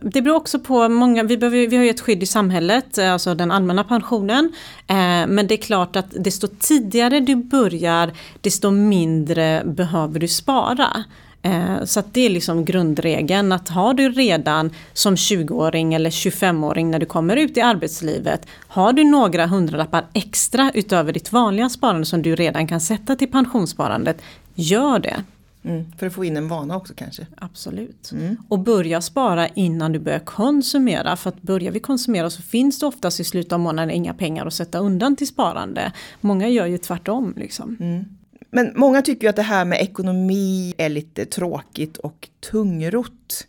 Det 0.00 0.22
beror 0.22 0.36
också 0.36 0.58
på 0.58 0.88
många, 0.88 1.22
vi, 1.22 1.36
behöver, 1.36 1.66
vi 1.66 1.76
har 1.76 1.84
ju 1.84 1.90
ett 1.90 2.00
skydd 2.00 2.22
i 2.22 2.26
samhället, 2.26 2.98
eh, 2.98 3.12
alltså 3.12 3.34
den 3.34 3.50
allmänna 3.50 3.84
pensionen. 3.84 4.52
Eh, 4.86 5.26
men 5.26 5.46
det 5.46 5.54
är 5.54 5.62
klart 5.62 5.96
att 5.96 6.06
desto 6.10 6.46
tidigare 6.58 7.20
du 7.20 7.34
börjar, 7.34 8.12
desto 8.40 8.70
mindre 8.70 9.62
behöver 9.64 10.20
du 10.20 10.28
spara. 10.28 11.04
Eh, 11.42 11.84
så 11.84 12.02
det 12.12 12.26
är 12.26 12.30
liksom 12.30 12.64
grundregeln 12.64 13.52
att 13.52 13.68
har 13.68 13.94
du 13.94 14.10
redan 14.10 14.70
som 14.92 15.14
20-åring 15.14 15.94
eller 15.94 16.10
25-åring 16.10 16.90
när 16.90 16.98
du 16.98 17.06
kommer 17.06 17.36
ut 17.36 17.56
i 17.56 17.60
arbetslivet, 17.60 18.46
har 18.68 18.92
du 18.92 19.04
några 19.04 19.46
hundralappar 19.46 20.04
extra 20.12 20.70
utöver 20.74 21.12
ditt 21.12 21.32
vanliga 21.32 21.68
sparande 21.68 22.06
som 22.06 22.22
du 22.22 22.36
redan 22.36 22.66
kan 22.66 22.80
sätta 22.80 23.16
till 23.16 23.30
pensionssparandet, 23.30 24.22
gör 24.54 24.98
det. 24.98 25.24
Mm, 25.62 25.92
för 25.98 26.06
att 26.06 26.14
få 26.14 26.24
in 26.24 26.36
en 26.36 26.48
vana 26.48 26.76
också 26.76 26.94
kanske? 26.96 27.26
Absolut. 27.36 28.12
Mm. 28.12 28.36
Och 28.48 28.58
börja 28.58 29.00
spara 29.00 29.48
innan 29.48 29.92
du 29.92 29.98
börjar 29.98 30.18
konsumera. 30.18 31.16
För 31.16 31.28
att 31.28 31.42
börjar 31.42 31.72
vi 31.72 31.80
konsumera 31.80 32.30
så 32.30 32.42
finns 32.42 32.78
det 32.78 32.86
oftast 32.86 33.20
i 33.20 33.24
slutet 33.24 33.52
av 33.52 33.60
månaden 33.60 33.90
inga 33.90 34.14
pengar 34.14 34.46
att 34.46 34.54
sätta 34.54 34.78
undan 34.78 35.16
till 35.16 35.26
sparande. 35.26 35.92
Många 36.20 36.48
gör 36.48 36.66
ju 36.66 36.78
tvärtom. 36.78 37.34
Liksom. 37.36 37.76
Mm. 37.80 38.04
Men 38.50 38.72
många 38.76 39.02
tycker 39.02 39.22
ju 39.22 39.28
att 39.28 39.36
det 39.36 39.42
här 39.42 39.64
med 39.64 39.80
ekonomi 39.80 40.74
är 40.78 40.88
lite 40.88 41.24
tråkigt 41.24 41.96
och 41.96 42.28
tungrot. 42.50 43.46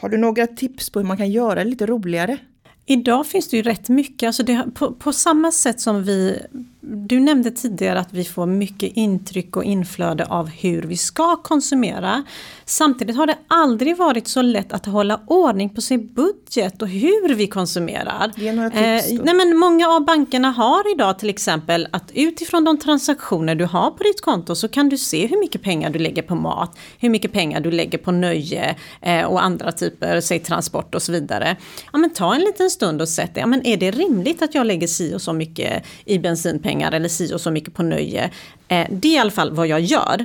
Har 0.00 0.08
du 0.08 0.16
några 0.16 0.46
tips 0.46 0.90
på 0.90 0.98
hur 0.98 1.06
man 1.06 1.16
kan 1.16 1.30
göra 1.30 1.54
det 1.54 1.70
lite 1.70 1.86
roligare? 1.86 2.38
Idag 2.86 3.26
finns 3.26 3.48
det 3.48 3.56
ju 3.56 3.62
rätt 3.62 3.88
mycket, 3.88 4.26
alltså 4.26 4.42
det, 4.42 4.64
på, 4.74 4.92
på 4.92 5.12
samma 5.12 5.52
sätt 5.52 5.80
som 5.80 6.04
vi 6.04 6.42
du 6.84 7.20
nämnde 7.20 7.50
tidigare 7.50 8.00
att 8.00 8.12
vi 8.12 8.24
får 8.24 8.46
mycket 8.46 8.92
intryck 8.96 9.56
och 9.56 9.64
inflöde 9.64 10.24
av 10.24 10.48
hur 10.48 10.82
vi 10.82 10.96
ska 10.96 11.36
konsumera. 11.36 12.24
Samtidigt 12.64 13.16
har 13.16 13.26
det 13.26 13.38
aldrig 13.48 13.96
varit 13.96 14.28
så 14.28 14.42
lätt 14.42 14.72
att 14.72 14.86
hålla 14.86 15.20
ordning 15.26 15.70
på 15.70 15.80
sin 15.80 16.14
budget 16.14 16.82
och 16.82 16.88
hur 16.88 17.34
vi 17.34 17.46
konsumerar. 17.46 18.32
Ge 18.36 18.52
några 18.52 18.70
tips 18.70 19.10
eh, 19.10 19.20
nej 19.24 19.34
men 19.34 19.56
många 19.56 19.88
av 19.88 20.04
bankerna 20.04 20.50
har 20.50 20.94
idag 20.94 21.18
till 21.18 21.30
exempel 21.30 21.88
att 21.92 22.10
utifrån 22.14 22.64
de 22.64 22.78
transaktioner 22.78 23.54
du 23.54 23.64
har 23.64 23.90
på 23.90 24.02
ditt 24.02 24.20
konto 24.20 24.54
så 24.54 24.68
kan 24.68 24.88
du 24.88 24.98
se 24.98 25.26
hur 25.26 25.40
mycket 25.40 25.62
pengar 25.62 25.90
du 25.90 25.98
lägger 25.98 26.22
på 26.22 26.34
mat, 26.34 26.78
hur 26.98 27.08
mycket 27.08 27.32
pengar 27.32 27.60
du 27.60 27.70
lägger 27.70 27.98
på 27.98 28.12
nöje 28.12 28.76
eh, 29.00 29.24
och 29.24 29.42
andra 29.42 29.72
typer, 29.72 30.20
säg 30.20 30.38
transport 30.38 30.94
och 30.94 31.02
så 31.02 31.12
vidare. 31.12 31.56
Ja, 31.92 31.98
men 31.98 32.10
ta 32.10 32.34
en 32.34 32.40
liten 32.40 32.70
stund 32.70 33.02
och 33.02 33.08
sätt 33.08 33.30
ja, 33.34 33.46
men 33.46 33.66
är 33.66 33.76
det 33.76 33.90
rimligt 33.90 34.42
att 34.42 34.54
jag 34.54 34.66
lägger 34.66 34.86
si 34.86 35.14
och 35.14 35.22
så 35.22 35.32
mycket 35.32 35.84
i 36.04 36.18
bensinpengar 36.18 36.71
pengar 36.72 36.92
eller 36.92 37.08
si 37.08 37.34
och 37.34 37.40
så 37.40 37.50
mycket 37.50 37.74
på 37.74 37.82
nöje. 37.82 38.30
Eh, 38.68 38.86
det 38.90 39.08
är 39.08 39.14
i 39.14 39.18
alla 39.18 39.30
fall 39.30 39.52
vad 39.52 39.66
jag 39.66 39.80
gör. 39.80 40.24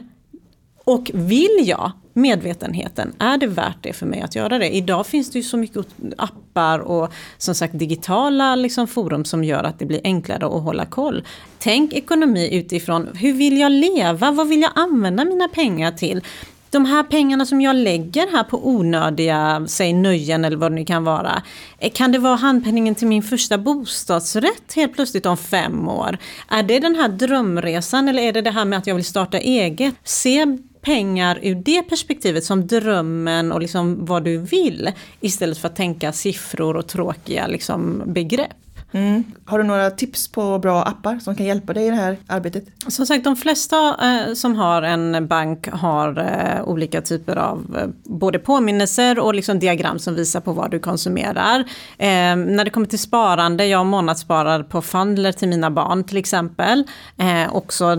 Och 0.83 1.11
vill 1.13 1.63
jag 1.63 1.91
medvetenheten, 2.13 3.13
är 3.19 3.37
det 3.37 3.47
värt 3.47 3.77
det 3.81 3.93
för 3.93 4.05
mig 4.05 4.21
att 4.21 4.35
göra 4.35 4.59
det? 4.59 4.75
Idag 4.75 5.07
finns 5.07 5.31
det 5.31 5.39
ju 5.39 5.43
så 5.43 5.57
mycket 5.57 5.85
appar 6.17 6.79
och 6.79 7.11
som 7.37 7.55
sagt 7.55 7.79
digitala 7.79 8.55
liksom, 8.55 8.87
forum 8.87 9.25
som 9.25 9.43
gör 9.43 9.63
att 9.63 9.79
det 9.79 9.85
blir 9.85 10.01
enklare 10.03 10.45
att 10.45 10.63
hålla 10.63 10.85
koll. 10.85 11.23
Tänk 11.59 11.93
ekonomi 11.93 12.49
utifrån, 12.55 13.07
hur 13.15 13.33
vill 13.33 13.57
jag 13.57 13.71
leva? 13.71 14.31
Vad 14.31 14.47
vill 14.47 14.61
jag 14.61 14.71
använda 14.75 15.25
mina 15.25 15.47
pengar 15.47 15.91
till? 15.91 16.21
De 16.69 16.85
här 16.85 17.03
pengarna 17.03 17.45
som 17.45 17.61
jag 17.61 17.75
lägger 17.75 18.31
här 18.31 18.43
på 18.43 18.67
onödiga, 18.67 19.65
säg 19.67 19.93
nöjen 19.93 20.45
eller 20.45 20.57
vad 20.57 20.71
det 20.71 20.75
nu 20.75 20.85
kan 20.85 21.03
vara. 21.03 21.41
Eh, 21.79 21.91
kan 21.91 22.11
det 22.11 22.19
vara 22.19 22.35
handpenningen 22.35 22.95
till 22.95 23.07
min 23.07 23.23
första 23.23 23.57
bostadsrätt 23.57 24.73
helt 24.75 24.93
plötsligt 24.93 25.25
om 25.25 25.37
fem 25.37 25.87
år? 25.87 26.17
Är 26.49 26.63
det 26.63 26.79
den 26.79 26.95
här 26.95 27.09
drömresan 27.09 28.07
eller 28.07 28.21
är 28.21 28.33
det 28.33 28.41
det 28.41 28.51
här 28.51 28.65
med 28.65 28.79
att 28.79 28.87
jag 28.87 28.95
vill 28.95 29.05
starta 29.05 29.37
eget? 29.37 29.95
Se 30.03 30.45
pengar 30.81 31.39
ur 31.41 31.55
det 31.55 31.81
perspektivet 31.81 32.43
som 32.43 32.67
drömmen 32.67 33.51
och 33.51 33.61
liksom 33.61 34.05
vad 34.05 34.23
du 34.23 34.37
vill 34.37 34.91
istället 35.19 35.57
för 35.57 35.67
att 35.67 35.75
tänka 35.75 36.13
siffror 36.13 36.75
och 36.75 36.87
tråkiga 36.87 37.47
liksom 37.47 38.03
begrepp. 38.05 38.66
Mm. 38.97 39.23
Har 39.45 39.57
du 39.57 39.63
några 39.63 39.89
tips 39.91 40.27
på 40.27 40.59
bra 40.59 40.83
appar 40.83 41.19
som 41.19 41.35
kan 41.35 41.45
hjälpa 41.45 41.73
dig 41.73 41.87
i 41.87 41.89
det 41.89 41.95
här 41.95 42.17
arbetet? 42.27 42.63
Som 42.87 43.05
sagt, 43.05 43.23
de 43.23 43.35
flesta 43.35 43.95
eh, 44.01 44.33
som 44.33 44.55
har 44.55 44.81
en 44.81 45.27
bank 45.27 45.67
har 45.71 46.19
eh, 46.19 46.69
olika 46.69 47.01
typer 47.01 47.35
av 47.35 47.77
eh, 47.77 47.87
både 48.03 48.39
påminnelser 48.39 49.19
och 49.19 49.35
liksom 49.35 49.59
diagram 49.59 49.99
som 49.99 50.15
visar 50.15 50.39
på 50.41 50.53
vad 50.53 50.71
du 50.71 50.79
konsumerar. 50.79 51.59
Eh, 51.97 52.35
när 52.35 52.63
det 52.63 52.69
kommer 52.69 52.87
till 52.87 52.99
sparande, 52.99 53.65
jag 53.65 53.85
månadssparar 53.85 54.63
på 54.63 54.81
Fundler 54.81 55.31
till 55.31 55.49
mina 55.49 55.71
barn 55.71 56.03
till 56.03 56.17
exempel. 56.17 56.83
Eh, 57.17 57.55
också 57.55 57.95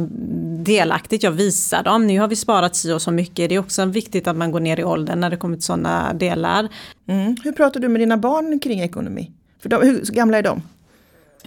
delaktigt, 0.65 1.23
jag 1.23 1.31
visar 1.31 1.83
dem, 1.83 2.07
nu 2.07 2.21
har 2.21 2.29
vi 2.29 2.37
sparat 2.37 2.77
si 2.77 2.93
och 2.93 3.03
så 3.03 3.11
mycket. 3.11 3.49
Det 3.49 3.55
är 3.55 3.59
också 3.59 3.85
viktigt 3.85 4.27
att 4.27 4.37
man 4.37 4.51
går 4.51 4.61
ner 4.61 4.81
i 4.81 4.85
åldern 4.85 5.21
när 5.21 5.31
det 5.31 5.37
kommer 5.37 5.57
till 5.57 5.65
sådana 5.65 6.13
delar. 6.13 6.69
Mm. 7.09 7.37
Hur 7.45 7.53
pratar 7.53 7.81
du 7.81 7.89
med 7.89 8.01
dina 8.01 8.17
barn 8.17 8.61
kring 8.61 8.81
ekonomi? 8.81 9.33
För 9.63 9.69
de, 9.69 9.83
hur 9.83 10.13
gamla 10.13 10.39
är 10.39 10.43
de? 10.43 10.63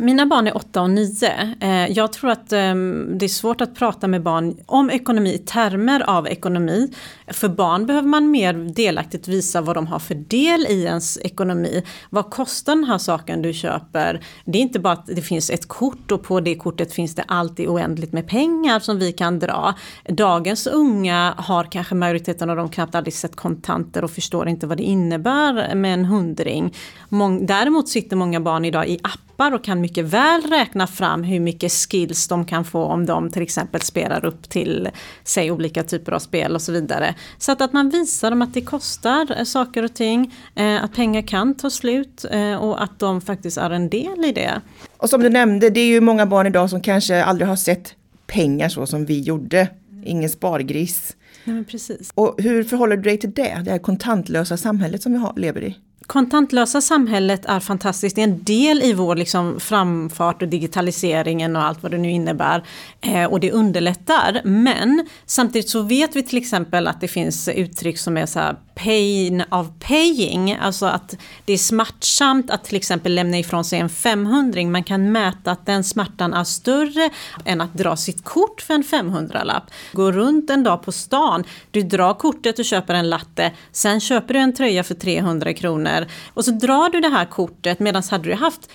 Mina 0.01 0.25
barn 0.25 0.47
är 0.47 0.57
8 0.57 0.81
och 0.81 0.89
9. 0.89 1.55
Eh, 1.59 1.87
jag 1.91 2.13
tror 2.13 2.29
att 2.29 2.53
ehm, 2.53 3.17
det 3.17 3.25
är 3.25 3.29
svårt 3.29 3.61
att 3.61 3.75
prata 3.75 4.07
med 4.07 4.23
barn 4.23 4.57
om 4.65 4.89
ekonomi 4.89 5.33
i 5.33 5.37
termer 5.37 6.09
av 6.09 6.27
ekonomi. 6.27 6.93
För 7.27 7.49
barn 7.49 7.85
behöver 7.85 8.07
man 8.07 8.31
mer 8.31 8.53
delaktigt 8.53 9.27
visa 9.27 9.61
vad 9.61 9.75
de 9.75 9.87
har 9.87 9.99
för 9.99 10.15
del 10.15 10.65
i 10.69 10.83
ens 10.83 11.17
ekonomi. 11.17 11.83
Vad 12.09 12.29
kostar 12.29 12.75
den 12.75 12.83
här 12.83 12.97
saken 12.97 13.41
du 13.41 13.53
köper? 13.53 14.23
Det 14.45 14.57
är 14.57 14.61
inte 14.61 14.79
bara 14.79 14.93
att 14.93 15.05
det 15.05 15.21
finns 15.21 15.49
ett 15.49 15.67
kort 15.67 16.11
och 16.11 16.23
på 16.23 16.39
det 16.39 16.55
kortet 16.55 16.93
finns 16.93 17.15
det 17.15 17.23
alltid 17.27 17.67
oändligt 17.67 18.13
med 18.13 18.27
pengar 18.27 18.79
som 18.79 18.99
vi 18.99 19.11
kan 19.11 19.39
dra. 19.39 19.73
Dagens 20.09 20.67
unga 20.67 21.33
har 21.37 21.63
kanske 21.63 21.95
majoriteten 21.95 22.49
av 22.49 22.55
dem 22.55 22.69
knappt 22.69 22.95
aldrig 22.95 23.13
sett 23.13 23.35
kontanter 23.35 24.03
och 24.03 24.11
förstår 24.11 24.47
inte 24.47 24.67
vad 24.67 24.77
det 24.77 24.83
innebär 24.83 25.75
med 25.75 25.93
en 25.93 26.05
hundring. 26.05 26.73
Däremot 27.41 27.89
sitter 27.89 28.15
många 28.15 28.39
barn 28.39 28.65
idag 28.65 28.87
i 28.87 28.99
appar 29.03 29.30
och 29.53 29.63
kan 29.63 29.81
mycket 29.81 30.05
väl 30.05 30.41
räkna 30.41 30.87
fram 30.87 31.23
hur 31.23 31.39
mycket 31.39 31.71
skills 31.71 32.27
de 32.27 32.45
kan 32.45 32.65
få 32.65 32.83
om 32.83 33.05
de 33.05 33.29
till 33.29 33.41
exempel 33.41 33.81
spelar 33.81 34.25
upp 34.25 34.49
till 34.49 34.89
säg 35.23 35.51
olika 35.51 35.83
typer 35.83 36.11
av 36.11 36.19
spel 36.19 36.55
och 36.55 36.61
så 36.61 36.71
vidare. 36.71 37.15
Så 37.37 37.51
att, 37.51 37.61
att 37.61 37.73
man 37.73 37.89
visar 37.89 38.29
dem 38.29 38.41
att 38.41 38.53
det 38.53 38.61
kostar 38.61 39.37
eh, 39.37 39.43
saker 39.43 39.83
och 39.83 39.93
ting, 39.93 40.33
eh, 40.55 40.83
att 40.83 40.95
pengar 40.95 41.21
kan 41.21 41.53
ta 41.53 41.69
slut 41.69 42.25
eh, 42.31 42.55
och 42.55 42.83
att 42.83 42.99
de 42.99 43.21
faktiskt 43.21 43.57
är 43.57 43.69
en 43.69 43.89
del 43.89 44.25
i 44.25 44.31
det. 44.31 44.61
Och 44.97 45.09
som 45.09 45.21
du 45.21 45.29
nämnde, 45.29 45.69
det 45.69 45.79
är 45.79 45.87
ju 45.87 46.01
många 46.01 46.25
barn 46.25 46.47
idag 46.47 46.69
som 46.69 46.81
kanske 46.81 47.23
aldrig 47.23 47.47
har 47.47 47.55
sett 47.55 47.95
pengar 48.27 48.69
så 48.69 48.85
som 48.85 49.05
vi 49.05 49.21
gjorde. 49.21 49.67
Ingen 50.05 50.29
spargris. 50.29 51.15
Nej, 51.43 51.63
precis. 51.63 52.11
Och 52.15 52.35
hur 52.37 52.63
förhåller 52.63 52.97
du 52.97 53.03
dig 53.03 53.17
till 53.17 53.31
det, 53.31 53.61
det 53.65 53.71
här 53.71 53.77
kontantlösa 53.77 54.57
samhället 54.57 55.01
som 55.01 55.11
vi 55.11 55.17
har, 55.17 55.33
lever 55.35 55.63
i? 55.63 55.77
Kontantlösa 56.11 56.81
samhället 56.81 57.45
är 57.45 57.59
fantastiskt. 57.59 58.15
Det 58.15 58.21
är 58.21 58.23
en 58.23 58.43
del 58.43 58.81
i 58.81 58.93
vår 58.93 59.15
liksom 59.15 59.59
framfart 59.59 60.41
och 60.41 60.47
digitaliseringen 60.47 61.55
och 61.55 61.63
allt 61.63 61.83
vad 61.83 61.91
det 61.91 61.97
nu 61.97 62.09
innebär. 62.09 62.63
Eh, 63.01 63.25
och 63.25 63.39
det 63.39 63.51
underlättar. 63.51 64.41
Men 64.43 65.07
samtidigt 65.25 65.69
så 65.69 65.81
vet 65.81 66.15
vi 66.15 66.23
till 66.23 66.37
exempel 66.37 66.87
att 66.87 67.01
det 67.01 67.07
finns 67.07 67.47
uttryck 67.47 67.97
som 67.97 68.17
är 68.17 68.25
så 68.25 68.39
här 68.39 68.55
pain 68.75 69.43
of 69.51 69.67
paying. 69.79 70.53
Alltså 70.53 70.85
att 70.85 71.17
det 71.45 71.53
är 71.53 71.57
smärtsamt 71.57 72.51
att 72.51 72.63
till 72.63 72.75
exempel 72.75 73.15
lämna 73.15 73.39
ifrån 73.39 73.65
sig 73.65 73.79
en 73.79 73.89
500 73.89 74.61
Man 74.61 74.83
kan 74.83 75.11
mäta 75.11 75.51
att 75.51 75.65
den 75.65 75.83
smärtan 75.83 76.33
är 76.33 76.43
större 76.43 77.09
än 77.45 77.61
att 77.61 77.73
dra 77.73 77.95
sitt 77.95 78.23
kort 78.23 78.61
för 78.61 78.73
en 78.73 78.83
500-lapp. 78.83 79.63
Gå 79.93 80.11
runt 80.11 80.49
en 80.49 80.63
dag 80.63 80.83
på 80.83 80.91
stan, 80.91 81.43
du 81.71 81.81
drar 81.81 82.13
kortet 82.13 82.59
och 82.59 82.65
köper 82.65 82.93
en 82.93 83.09
latte. 83.09 83.51
Sen 83.71 83.99
köper 83.99 84.33
du 84.33 84.39
en 84.39 84.53
tröja 84.53 84.83
för 84.83 84.95
300 84.95 85.53
kronor. 85.53 86.07
Och 86.33 86.45
så 86.45 86.51
drar 86.51 86.89
du 86.89 86.99
det 86.99 87.09
här 87.09 87.25
kortet 87.25 87.79
medan 87.79 88.03
hade 88.11 88.29
du 88.29 88.35
haft 88.35 88.69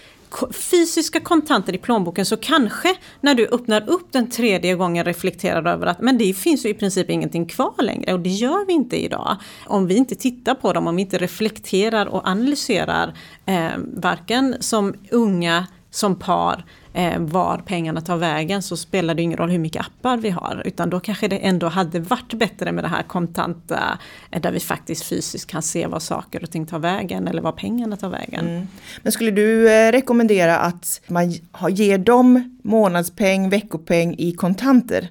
fysiska 0.53 1.21
kontanter 1.21 1.75
i 1.75 1.79
plånboken 1.79 2.27
så 2.27 2.37
kanske 2.37 2.97
när 3.21 3.35
du 3.35 3.47
öppnar 3.47 3.91
upp 3.91 4.12
den 4.12 4.31
tredje 4.31 4.75
gången 4.75 5.05
reflekterar 5.05 5.67
över 5.67 5.87
att 5.87 6.01
men 6.01 6.19
det 6.19 6.35
finns 6.35 6.65
ju 6.65 6.69
i 6.69 6.75
princip 6.75 7.11
ingenting 7.11 7.47
kvar 7.47 7.75
längre 7.83 8.12
och 8.12 8.21
det 8.21 8.31
gör 8.31 8.67
vi 8.67 8.73
inte 8.73 9.05
idag. 9.05 9.37
Om 9.67 9.87
vi 9.87 9.95
inte 9.95 10.15
tittar 10.15 10.55
på 10.55 10.73
dem, 10.73 10.87
om 10.87 10.97
vi 10.97 11.03
inte 11.03 11.19
reflekterar 11.19 12.07
och 12.07 12.29
analyserar 12.29 13.15
eh, 13.47 13.71
varken 13.97 14.57
som 14.61 14.95
unga, 15.11 15.67
som 15.91 16.19
par 16.19 16.65
eh, 16.97 17.19
var 17.19 17.59
pengarna 17.59 18.01
tar 18.01 18.17
vägen 18.17 18.63
så 18.63 18.77
spelar 18.77 19.15
det 19.15 19.23
ingen 19.23 19.39
roll 19.39 19.51
hur 19.51 19.59
mycket 19.59 19.87
appar 19.87 20.17
vi 20.17 20.31
har. 20.31 20.63
Utan 20.65 20.91
då 20.91 21.01
kanske 21.01 21.29
det 21.29 21.37
ändå 21.37 21.69
hade 21.69 22.01
varit 22.01 22.35
bättre 22.35 22.73
med 22.73 22.85
det 22.85 22.89
här 22.89 23.03
kontanta 23.03 23.99
eh, 24.31 24.41
där 24.41 24.53
vi 24.53 24.61
faktiskt 24.61 25.05
fysiskt 25.05 25.51
kan 25.51 25.63
se 25.63 25.87
vad 25.87 26.03
saker 26.03 26.43
och 26.43 26.51
ting 26.51 26.67
tar 26.67 26.79
vägen 26.79 27.29
eller 27.29 27.43
vad 27.43 27.57
pengarna 27.57 27.97
tar 27.97 28.09
vägen. 28.09 28.49
Mm. 28.49 28.67
Men 29.03 29.13
skulle 29.13 29.31
du 29.31 29.73
eh, 29.73 29.93
rekommendera 29.93 30.59
att 30.59 31.01
man 31.07 31.31
ger 31.71 31.99
dem 31.99 32.59
månadspeng, 32.65 33.51
veckopeng 33.51 34.15
i 34.19 34.33
kontanter? 34.33 35.09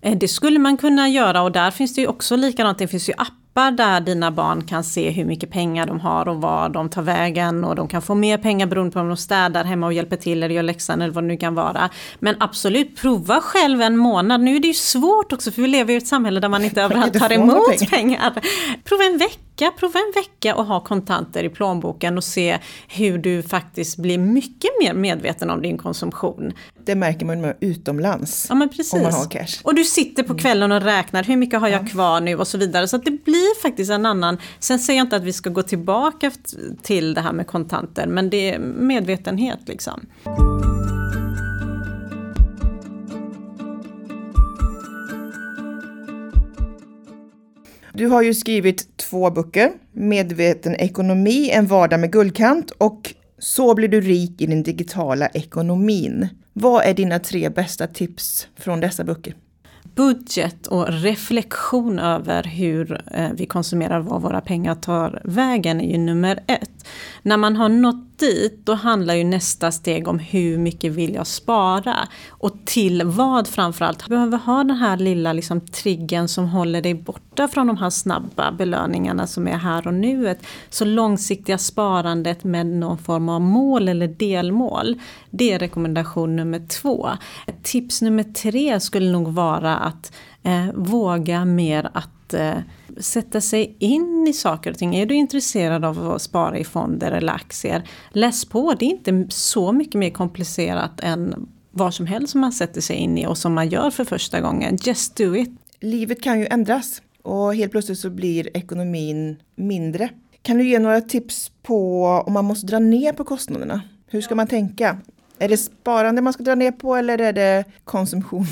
Eh, 0.00 0.18
det 0.18 0.28
skulle 0.28 0.58
man 0.58 0.76
kunna 0.76 1.08
göra 1.08 1.42
och 1.42 1.52
där 1.52 1.70
finns 1.70 1.94
det 1.94 2.00
ju 2.00 2.06
också 2.06 2.36
likadant, 2.36 2.78
det 2.78 2.88
finns 2.88 3.08
ju 3.08 3.12
appar 3.12 3.43
appar 3.54 3.70
där 3.70 4.00
dina 4.00 4.30
barn 4.30 4.64
kan 4.64 4.84
se 4.84 5.10
hur 5.10 5.24
mycket 5.24 5.50
pengar 5.50 5.86
de 5.86 6.00
har 6.00 6.28
och 6.28 6.36
var 6.36 6.68
de 6.68 6.88
tar 6.88 7.02
vägen 7.02 7.64
och 7.64 7.76
de 7.76 7.88
kan 7.88 8.02
få 8.02 8.14
mer 8.14 8.38
pengar 8.38 8.66
beroende 8.66 8.92
på 8.92 9.00
om 9.00 9.08
de 9.08 9.16
städar 9.16 9.64
hemma 9.64 9.86
och 9.86 9.92
hjälper 9.92 10.16
till 10.16 10.42
eller 10.42 10.54
gör 10.54 10.62
läxan 10.62 11.02
eller 11.02 11.12
vad 11.12 11.24
det 11.24 11.28
nu 11.28 11.36
kan 11.36 11.54
vara. 11.54 11.90
Men 12.18 12.36
absolut, 12.40 12.96
prova 12.96 13.40
själv 13.40 13.82
en 13.82 13.96
månad. 13.96 14.40
Nu 14.40 14.56
är 14.56 14.60
det 14.60 14.68
ju 14.68 14.74
svårt 14.74 15.32
också 15.32 15.50
för 15.50 15.62
vi 15.62 15.68
lever 15.68 15.94
i 15.94 15.96
ett 15.96 16.06
samhälle 16.06 16.40
där 16.40 16.48
man 16.48 16.64
inte 16.64 16.82
överallt 16.82 17.18
tar 17.18 17.32
emot 17.32 17.78
pengar. 17.90 17.90
pengar. 17.90 18.32
Prova 18.84 19.04
en 19.04 19.18
vecka 19.18 19.44
vecka, 19.54 19.72
prova 19.78 19.98
en 19.98 20.12
vecka 20.22 20.54
och 20.56 20.66
ha 20.66 20.80
kontanter 20.80 21.44
i 21.44 21.48
plånboken 21.48 22.16
och 22.16 22.24
se 22.24 22.58
hur 22.88 23.18
du 23.18 23.42
faktiskt 23.42 23.98
blir 23.98 24.18
mycket 24.18 24.70
mer 24.80 24.94
medveten 24.94 25.50
om 25.50 25.62
din 25.62 25.78
konsumtion. 25.78 26.52
Det 26.86 26.94
märker 26.94 27.26
man 27.26 27.52
utomlands. 27.60 28.46
Ja 28.48 28.54
men 28.54 28.68
precis. 28.68 28.92
Om 28.92 29.02
man 29.02 29.12
har 29.12 29.30
cash. 29.30 29.60
Och 29.62 29.74
du 29.74 29.84
sitter 29.84 30.22
på 30.22 30.34
kvällen 30.34 30.72
och 30.72 30.82
räknar, 30.82 31.24
hur 31.24 31.36
mycket 31.36 31.60
har 31.60 31.68
jag 31.68 31.90
kvar 31.90 32.20
nu 32.20 32.36
och 32.36 32.48
så 32.48 32.58
vidare. 32.58 32.88
Så 32.88 32.96
det 32.96 33.24
blir 33.24 33.62
faktiskt 33.62 33.90
en 33.90 34.06
annan, 34.06 34.38
sen 34.58 34.78
säger 34.78 34.98
jag 34.98 35.04
inte 35.04 35.16
att 35.16 35.24
vi 35.24 35.32
ska 35.32 35.50
gå 35.50 35.62
tillbaka 35.62 36.30
till 36.82 37.14
det 37.14 37.20
här 37.20 37.32
med 37.32 37.46
kontanter, 37.46 38.06
men 38.06 38.30
det 38.30 38.54
är 38.54 38.58
medvetenhet 38.58 39.58
liksom. 39.66 40.06
Du 47.92 48.06
har 48.06 48.22
ju 48.22 48.34
skrivit 48.34 48.96
två 48.96 49.30
böcker, 49.30 49.72
Medveten 49.92 50.74
ekonomi, 50.74 51.50
en 51.50 51.66
vardag 51.66 52.00
med 52.00 52.12
guldkant 52.12 52.70
och 52.70 53.14
så 53.44 53.74
blir 53.74 53.88
du 53.88 54.00
rik 54.00 54.40
i 54.40 54.46
den 54.46 54.62
digitala 54.62 55.28
ekonomin. 55.28 56.28
Vad 56.52 56.84
är 56.84 56.94
dina 56.94 57.18
tre 57.18 57.48
bästa 57.48 57.86
tips 57.86 58.48
från 58.56 58.80
dessa 58.80 59.04
böcker? 59.04 59.34
Budget 59.94 60.66
och 60.66 60.86
reflektion 60.88 61.98
över 61.98 62.42
hur 62.42 63.02
eh, 63.10 63.30
vi 63.34 63.46
konsumerar, 63.46 64.00
var 64.00 64.20
våra 64.20 64.40
pengar 64.40 64.74
tar 64.74 65.22
vägen 65.24 65.80
är 65.80 65.92
ju 65.92 65.98
nummer 65.98 66.40
ett. 66.46 66.70
När 67.22 67.36
man 67.36 67.56
har 67.56 67.68
nått 67.68 68.18
dit, 68.18 68.60
då 68.66 68.74
handlar 68.74 69.14
ju 69.14 69.24
nästa 69.24 69.72
steg 69.72 70.08
om 70.08 70.18
hur 70.18 70.58
mycket 70.58 70.92
vill 70.92 71.14
jag 71.14 71.26
spara? 71.26 72.08
Och 72.28 72.52
till 72.64 73.02
vad 73.04 73.48
framförallt? 73.48 74.04
Du 74.04 74.08
behöver 74.08 74.38
ha 74.38 74.64
den 74.64 74.76
här 74.76 74.96
lilla 74.96 75.32
liksom, 75.32 75.60
triggen 75.60 76.28
som 76.28 76.48
håller 76.48 76.82
dig 76.82 76.94
borta 76.94 77.48
från 77.48 77.66
de 77.66 77.76
här 77.76 77.90
snabba 77.90 78.52
belöningarna 78.52 79.26
som 79.26 79.48
är 79.48 79.56
här 79.56 79.86
och 79.86 79.94
nuet. 79.94 80.46
Så 80.70 80.84
långsiktiga 80.84 81.58
sparandet 81.58 82.44
med 82.44 82.66
någon 82.66 82.98
form 82.98 83.28
av 83.28 83.40
mål 83.40 83.88
eller 83.88 84.08
delmål. 84.08 85.00
Det 85.36 85.52
är 85.52 85.58
rekommendation 85.58 86.36
nummer 86.36 86.66
två. 86.68 87.08
Tips 87.62 88.02
nummer 88.02 88.22
tre 88.22 88.80
skulle 88.80 89.12
nog 89.12 89.28
vara 89.28 89.76
att 89.76 90.12
eh, 90.42 90.66
våga 90.74 91.44
mer 91.44 91.90
att 91.94 92.34
eh, 92.34 92.58
sätta 92.98 93.40
sig 93.40 93.76
in 93.78 94.26
i 94.28 94.32
saker 94.32 94.70
och 94.70 94.78
ting. 94.78 94.96
Är 94.96 95.06
du 95.06 95.14
intresserad 95.14 95.84
av 95.84 96.10
att 96.10 96.22
spara 96.22 96.58
i 96.58 96.64
fonder 96.64 97.12
eller 97.12 97.32
aktier, 97.32 97.88
läs 98.10 98.44
på. 98.44 98.74
Det 98.78 98.84
är 98.84 98.90
inte 98.90 99.26
så 99.28 99.72
mycket 99.72 99.94
mer 99.94 100.10
komplicerat 100.10 101.00
än 101.02 101.48
vad 101.70 101.94
som 101.94 102.06
helst 102.06 102.32
som 102.32 102.40
man 102.40 102.52
sätter 102.52 102.80
sig 102.80 102.96
in 102.96 103.18
i 103.18 103.26
och 103.26 103.38
som 103.38 103.54
man 103.54 103.68
gör 103.68 103.90
för 103.90 104.04
första 104.04 104.40
gången. 104.40 104.78
Just 104.84 105.16
do 105.16 105.36
it! 105.36 105.50
Livet 105.80 106.22
kan 106.22 106.40
ju 106.40 106.46
ändras 106.46 107.02
och 107.22 107.54
helt 107.54 107.72
plötsligt 107.72 107.98
så 107.98 108.10
blir 108.10 108.56
ekonomin 108.56 109.36
mindre. 109.56 110.08
Kan 110.42 110.58
du 110.58 110.68
ge 110.68 110.78
några 110.78 111.00
tips 111.00 111.50
på 111.62 112.04
om 112.26 112.32
man 112.32 112.44
måste 112.44 112.66
dra 112.66 112.78
ner 112.78 113.12
på 113.12 113.24
kostnaderna? 113.24 113.82
Hur 114.06 114.20
ska 114.20 114.34
man 114.34 114.46
tänka? 114.46 114.98
Är 115.38 115.48
det 115.48 115.56
sparande 115.56 116.22
man 116.22 116.32
ska 116.32 116.42
dra 116.42 116.54
ner 116.54 116.72
på 116.72 116.96
eller 116.96 117.20
är 117.20 117.32
det 117.32 117.64
konsumtion? 117.84 118.46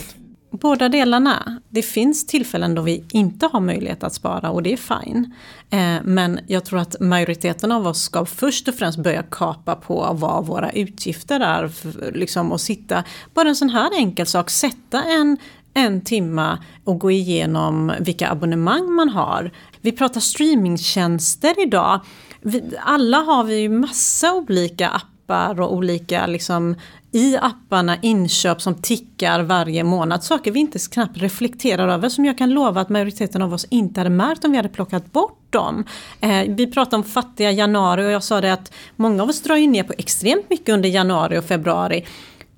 Båda 0.50 0.88
delarna. 0.88 1.60
Det 1.68 1.82
finns 1.82 2.26
tillfällen 2.26 2.74
då 2.74 2.82
vi 2.82 3.04
inte 3.12 3.48
har 3.52 3.60
möjlighet 3.60 4.04
att 4.04 4.14
spara 4.14 4.50
och 4.50 4.62
det 4.62 4.72
är 4.72 4.76
fine. 4.76 5.34
Eh, 5.70 6.02
men 6.04 6.40
jag 6.46 6.64
tror 6.64 6.78
att 6.78 7.00
majoriteten 7.00 7.72
av 7.72 7.86
oss 7.86 8.02
ska 8.02 8.24
först 8.24 8.68
och 8.68 8.74
främst 8.74 8.98
börja 8.98 9.22
kapa 9.22 9.76
på 9.76 10.08
vad 10.12 10.46
våra 10.46 10.70
utgifter 10.70 11.40
är. 11.40 11.70
Liksom, 12.12 12.52
och 12.52 12.60
sitta, 12.60 13.04
bara 13.34 13.48
en 13.48 13.56
sån 13.56 13.70
här 13.70 13.90
enkel 13.96 14.26
sak, 14.26 14.50
sätta 14.50 15.02
en, 15.04 15.36
en 15.74 16.00
timma 16.00 16.58
och 16.84 16.98
gå 16.98 17.10
igenom 17.10 17.92
vilka 18.00 18.30
abonnemang 18.30 18.92
man 18.92 19.08
har. 19.08 19.50
Vi 19.80 19.92
pratar 19.92 20.20
streamingtjänster 20.20 21.62
idag. 21.62 22.00
Vi, 22.40 22.62
alla 22.84 23.16
har 23.16 23.44
vi 23.44 23.56
ju 23.56 23.68
massa 23.68 24.34
olika 24.34 24.88
appar 24.88 25.11
och 25.60 25.74
olika 25.74 26.26
liksom, 26.26 26.74
i 27.12 27.36
apparna 27.36 27.96
inköp 28.02 28.62
som 28.62 28.74
tickar 28.74 29.42
varje 29.42 29.84
månad. 29.84 30.24
Saker 30.24 30.52
vi 30.52 30.60
inte 30.60 30.78
knappt 30.78 31.16
reflekterar 31.16 31.88
över 31.88 32.08
som 32.08 32.24
jag 32.24 32.38
kan 32.38 32.50
lova 32.50 32.80
att 32.80 32.88
majoriteten 32.88 33.42
av 33.42 33.54
oss 33.54 33.66
inte 33.70 34.00
hade 34.00 34.10
märkt 34.10 34.44
om 34.44 34.50
vi 34.50 34.56
hade 34.56 34.68
plockat 34.68 35.12
bort 35.12 35.38
dem. 35.50 35.84
Eh, 36.20 36.42
vi 36.48 36.66
pratade 36.66 36.96
om 36.96 37.04
fattiga 37.04 37.50
januari 37.50 38.06
och 38.06 38.10
jag 38.10 38.22
sa 38.22 38.40
det 38.40 38.52
att 38.52 38.72
många 38.96 39.22
av 39.22 39.28
oss 39.28 39.42
drar 39.42 39.56
ju 39.56 39.66
ner 39.66 39.82
på 39.82 39.92
extremt 39.98 40.50
mycket 40.50 40.68
under 40.68 40.88
januari 40.88 41.38
och 41.38 41.44
februari. 41.44 42.04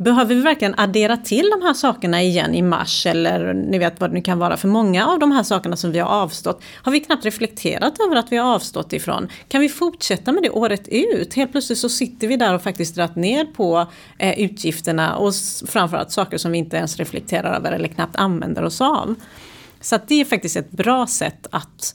Behöver 0.04 0.34
vi 0.34 0.40
verkligen 0.40 0.74
addera 0.76 1.16
till 1.16 1.50
de 1.50 1.66
här 1.66 1.74
sakerna 1.74 2.22
igen 2.22 2.54
i 2.54 2.62
mars 2.62 3.06
eller 3.06 3.54
ni 3.54 3.78
vet 3.78 4.00
vad 4.00 4.10
det 4.10 4.14
nu 4.14 4.20
kan 4.20 4.38
vara? 4.38 4.56
För 4.56 4.68
många 4.68 5.06
av 5.06 5.18
de 5.18 5.32
här 5.32 5.42
sakerna 5.42 5.76
som 5.76 5.92
vi 5.92 5.98
har 5.98 6.08
avstått 6.08 6.62
har 6.82 6.92
vi 6.92 7.00
knappt 7.00 7.24
reflekterat 7.24 8.00
över 8.06 8.16
att 8.16 8.32
vi 8.32 8.36
har 8.36 8.54
avstått 8.54 8.92
ifrån. 8.92 9.28
Kan 9.48 9.60
vi 9.60 9.68
fortsätta 9.68 10.32
med 10.32 10.42
det 10.42 10.50
året 10.50 10.88
ut? 10.88 11.34
Helt 11.34 11.52
plötsligt 11.52 11.78
så 11.78 11.88
sitter 11.88 12.28
vi 12.28 12.36
där 12.36 12.54
och 12.54 12.62
faktiskt 12.62 12.94
dragit 12.94 13.16
ner 13.16 13.44
på 13.44 13.86
eh, 14.18 14.40
utgifterna 14.40 15.16
och 15.16 15.32
framförallt 15.66 16.10
saker 16.10 16.38
som 16.38 16.52
vi 16.52 16.58
inte 16.58 16.76
ens 16.76 16.96
reflekterar 16.96 17.56
över 17.56 17.72
eller 17.72 17.88
knappt 17.88 18.16
använder 18.16 18.64
oss 18.64 18.80
av. 18.80 19.14
Så 19.80 19.98
det 20.06 20.20
är 20.20 20.24
faktiskt 20.24 20.56
ett 20.56 20.70
bra 20.70 21.06
sätt 21.06 21.46
att 21.50 21.94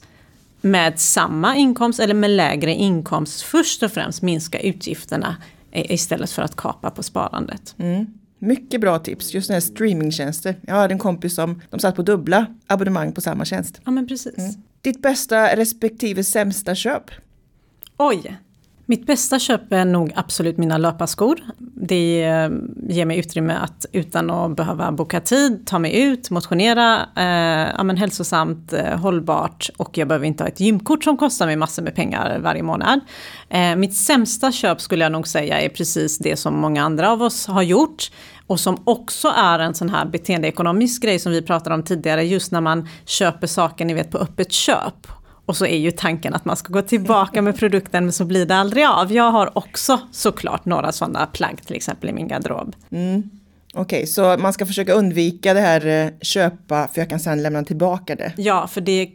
med 0.60 1.00
samma 1.00 1.56
inkomst 1.56 2.00
eller 2.00 2.14
med 2.14 2.30
lägre 2.30 2.74
inkomst 2.74 3.42
först 3.42 3.82
och 3.82 3.92
främst 3.92 4.22
minska 4.22 4.60
utgifterna 4.60 5.36
istället 5.72 6.30
för 6.30 6.42
att 6.42 6.56
kapa 6.56 6.90
på 6.90 7.02
sparandet. 7.02 7.74
Mm. 7.78 8.06
Mycket 8.38 8.80
bra 8.80 8.98
tips, 8.98 9.34
just 9.34 9.48
den 9.48 9.54
här 9.54 9.60
streamingtjänster. 9.60 10.60
Jag 10.66 10.74
hade 10.74 10.94
en 10.94 10.98
kompis 10.98 11.34
som 11.34 11.62
de 11.70 11.80
satt 11.80 11.96
på 11.96 12.02
dubbla 12.02 12.46
abonnemang 12.66 13.12
på 13.12 13.20
samma 13.20 13.44
tjänst. 13.44 13.80
Ja 13.84 13.90
men 13.90 14.08
precis. 14.08 14.38
Mm. 14.38 14.52
Ditt 14.80 15.02
bästa 15.02 15.56
respektive 15.56 16.24
sämsta 16.24 16.74
köp? 16.74 17.10
Oj, 17.96 18.38
mitt 18.90 19.06
bästa 19.06 19.38
köp 19.38 19.72
är 19.72 19.84
nog 19.84 20.12
absolut 20.16 20.56
mina 20.56 20.78
löparskor. 20.78 21.40
Det 21.58 22.22
eh, 22.24 22.50
ger 22.88 23.04
mig 23.04 23.18
utrymme 23.18 23.54
att 23.54 23.86
utan 23.92 24.30
att 24.30 24.56
behöva 24.56 24.92
boka 24.92 25.20
tid, 25.20 25.66
ta 25.66 25.78
mig 25.78 26.02
ut, 26.02 26.30
motionera, 26.30 27.08
eh, 27.16 27.74
ja, 27.76 27.82
men 27.82 27.96
hälsosamt, 27.96 28.72
eh, 28.72 28.98
hållbart 28.98 29.70
och 29.76 29.98
jag 29.98 30.08
behöver 30.08 30.26
inte 30.26 30.44
ha 30.44 30.48
ett 30.48 30.60
gymkort 30.60 31.04
som 31.04 31.16
kostar 31.16 31.46
mig 31.46 31.56
massor 31.56 31.82
med 31.82 31.94
pengar 31.94 32.38
varje 32.38 32.62
månad. 32.62 33.00
Eh, 33.48 33.76
mitt 33.76 33.94
sämsta 33.94 34.52
köp 34.52 34.80
skulle 34.80 35.04
jag 35.04 35.12
nog 35.12 35.28
säga 35.28 35.60
är 35.60 35.68
precis 35.68 36.18
det 36.18 36.36
som 36.36 36.60
många 36.60 36.82
andra 36.82 37.12
av 37.12 37.22
oss 37.22 37.46
har 37.46 37.62
gjort 37.62 38.10
och 38.46 38.60
som 38.60 38.82
också 38.84 39.28
är 39.36 39.58
en 39.58 39.74
sån 39.74 39.88
här 39.88 40.06
beteendeekonomisk 40.06 41.02
grej 41.02 41.18
som 41.18 41.32
vi 41.32 41.42
pratade 41.42 41.74
om 41.74 41.82
tidigare, 41.82 42.24
just 42.24 42.52
när 42.52 42.60
man 42.60 42.88
köper 43.04 43.46
saker 43.46 43.84
ni 43.84 43.94
vet 43.94 44.10
på 44.10 44.18
öppet 44.18 44.52
köp 44.52 45.19
och 45.46 45.56
så 45.56 45.66
är 45.66 45.78
ju 45.78 45.90
tanken 45.90 46.34
att 46.34 46.44
man 46.44 46.56
ska 46.56 46.72
gå 46.72 46.82
tillbaka 46.82 47.42
med 47.42 47.56
produkten 47.56 48.04
men 48.04 48.12
så 48.12 48.24
blir 48.24 48.46
det 48.46 48.56
aldrig 48.56 48.86
av. 48.86 49.12
Jag 49.12 49.30
har 49.30 49.58
också 49.58 50.00
såklart 50.12 50.64
några 50.64 50.92
sådana 50.92 51.26
plagg 51.26 51.62
till 51.66 51.76
exempel 51.76 52.10
i 52.10 52.12
min 52.12 52.28
garderob. 52.28 52.76
Mm. 52.90 53.30
Okej, 53.74 53.98
okay, 53.98 54.06
så 54.06 54.36
man 54.38 54.52
ska 54.52 54.66
försöka 54.66 54.92
undvika 54.92 55.54
det 55.54 55.60
här 55.60 55.86
eh, 55.86 56.10
köpa 56.20 56.88
för 56.88 57.00
jag 57.00 57.10
kan 57.10 57.20
sedan 57.20 57.42
lämna 57.42 57.64
tillbaka 57.64 58.14
det? 58.16 58.32
Ja, 58.36 58.66
för 58.66 58.80
det 58.80 59.12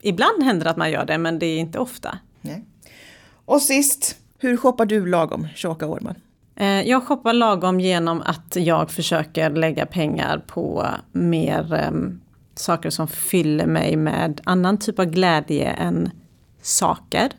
ibland 0.00 0.42
händer 0.42 0.66
att 0.66 0.76
man 0.76 0.90
gör 0.90 1.04
det 1.04 1.18
men 1.18 1.38
det 1.38 1.46
är 1.46 1.58
inte 1.58 1.78
ofta. 1.78 2.18
Nej. 2.40 2.64
Och 3.44 3.62
sist, 3.62 4.16
hur 4.38 4.56
shoppar 4.56 4.86
du 4.86 5.06
lagom, 5.06 5.48
Shoka 5.56 5.86
Årman? 5.86 6.14
Eh, 6.56 6.66
jag 6.66 7.02
shoppar 7.06 7.32
lagom 7.32 7.80
genom 7.80 8.22
att 8.22 8.56
jag 8.56 8.90
försöker 8.90 9.50
lägga 9.50 9.86
pengar 9.86 10.42
på 10.46 10.86
mer 11.12 11.88
um, 11.88 12.20
saker 12.54 12.90
som 12.90 13.08
fyller 13.08 13.66
mig 13.66 13.96
med 13.96 14.40
annan 14.44 14.78
typ 14.78 14.98
av 14.98 15.04
glädje 15.04 15.70
än 15.70 16.10
saker. 16.62 17.30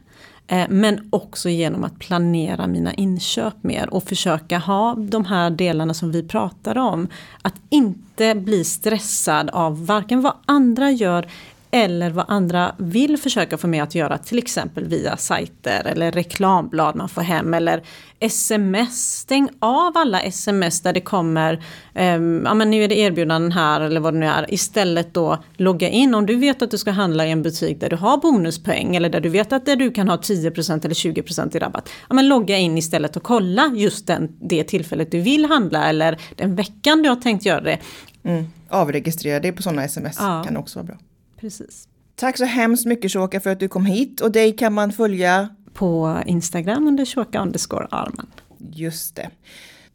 Eh, 0.48 0.66
men 0.70 1.08
också 1.10 1.50
genom 1.50 1.84
att 1.84 2.00
planera 2.00 2.68
mina 2.68 2.94
inköp 2.94 3.64
mer 3.64 3.94
och 3.94 4.04
försöka 4.04 4.58
ha 4.58 4.96
de 4.96 5.26
här 5.26 5.50
delarna 5.50 5.94
som 5.94 6.12
vi 6.12 6.28
pratar 6.28 6.78
om. 6.78 7.08
Att 7.42 7.56
inte 7.70 8.36
bli 8.36 8.64
stressad 8.64 9.50
av 9.50 9.86
varken 9.86 10.22
vad 10.22 10.34
andra 10.46 10.92
gör 10.92 11.28
eller 11.76 12.10
vad 12.10 12.26
andra 12.28 12.76
vill 12.78 13.18
försöka 13.18 13.58
få 13.58 13.68
mig 13.68 13.80
att 13.80 13.96
göra, 13.96 14.18
till 14.18 14.38
exempel 14.38 14.88
via 14.88 15.18
sajter 15.18 15.88
eller 15.88 16.12
reklamblad 16.12 16.96
man 16.96 17.10
får 17.10 17.22
hem 17.22 17.54
eller 17.54 17.84
sms. 18.20 19.18
Stäng 19.18 19.50
av 19.60 19.98
alla 19.98 20.22
sms 20.22 20.82
där 20.82 20.94
det 20.94 21.02
kommer, 21.02 21.54
um, 21.94 22.44
ja 22.46 22.54
men 22.54 22.72
nu 22.72 22.84
är 22.84 22.88
det 22.88 22.96
erbjudanden 22.96 23.52
här 23.52 23.82
eller 23.82 24.02
vad 24.02 24.14
det 24.14 24.20
nu 24.20 24.26
är. 24.26 24.54
Istället 24.54 25.14
då 25.14 25.44
logga 25.58 25.90
in 25.90 26.16
om 26.16 26.26
du 26.26 26.36
vet 26.36 26.62
att 26.62 26.72
du 26.72 26.78
ska 26.78 26.92
handla 26.92 27.26
i 27.26 27.32
en 27.32 27.42
butik 27.42 27.80
där 27.80 27.90
du 27.90 27.96
har 27.96 28.18
bonuspoäng 28.18 28.96
eller 28.96 29.10
där 29.10 29.22
du 29.22 29.30
vet 29.30 29.54
att 29.54 29.66
du 29.66 29.92
kan 29.92 30.10
ha 30.10 30.16
10% 30.16 30.86
eller 30.86 30.96
20% 30.96 31.56
i 31.56 31.60
rabatt. 31.60 31.90
Ja 32.10 32.16
men 32.16 32.28
logga 32.28 32.58
in 32.58 32.78
istället 32.78 33.16
och 33.16 33.24
kolla 33.24 33.72
just 33.76 34.08
den, 34.08 34.38
det 34.42 34.64
tillfället 34.64 35.12
du 35.12 35.22
vill 35.22 35.46
handla 35.46 35.90
eller 35.90 36.20
den 36.36 36.56
veckan 36.56 37.02
du 37.02 37.10
har 37.10 37.16
tänkt 37.16 37.46
göra 37.46 37.62
det. 37.62 37.80
Mm. 38.24 38.46
Avregistrera 38.70 39.40
dig 39.40 39.52
på 39.52 39.62
sådana 39.62 39.84
sms 39.84 40.18
ja. 40.20 40.44
kan 40.46 40.58
också 40.58 40.80
vara 40.80 40.86
bra. 40.86 40.96
Precis. 41.40 41.88
Tack 42.16 42.38
så 42.38 42.46
hemskt 42.46 42.86
mycket 42.86 43.12
Shoka 43.12 43.40
för 43.40 43.50
att 43.50 43.60
du 43.60 43.68
kom 43.68 43.86
hit 43.86 44.22
och 44.22 44.32
dig 44.32 44.52
kan 44.52 44.74
man 44.74 44.92
följa 44.92 45.50
på 45.74 46.22
Instagram 46.26 46.88
under 46.88 47.06
Shoka 47.06 47.42
underscore 47.42 47.88
Arman. 47.92 48.28
Just 48.58 49.16
det. 49.16 49.30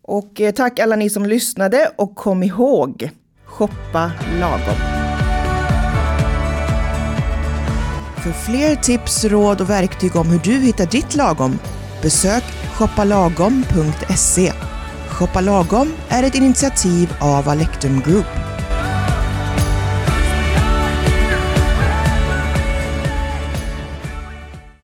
Och 0.03 0.40
eh, 0.40 0.53
tack 0.53 0.79
alla 0.79 0.96
ni 0.96 1.11
som 1.11 1.26
lyssnade 1.26 1.92
och 1.96 2.16
kom 2.16 2.42
ihåg, 2.42 3.11
shoppa 3.44 4.12
lagom. 4.40 5.00
För 8.22 8.33
fler 8.33 8.74
tips, 8.76 9.24
råd 9.24 9.61
och 9.61 9.70
verktyg 9.70 10.16
om 10.16 10.26
hur 10.26 10.38
du 10.38 10.53
hittar 10.53 10.87
ditt 10.87 11.16
lagom, 11.16 11.59
besök 12.03 12.44
shoppalagom.se. 12.74 14.53
Shoppa 15.09 15.40
lagom 15.40 15.92
är 16.09 16.22
ett 16.22 16.35
initiativ 16.35 17.12
av 17.20 17.48
Alectum 17.48 18.00
Group. 18.00 18.50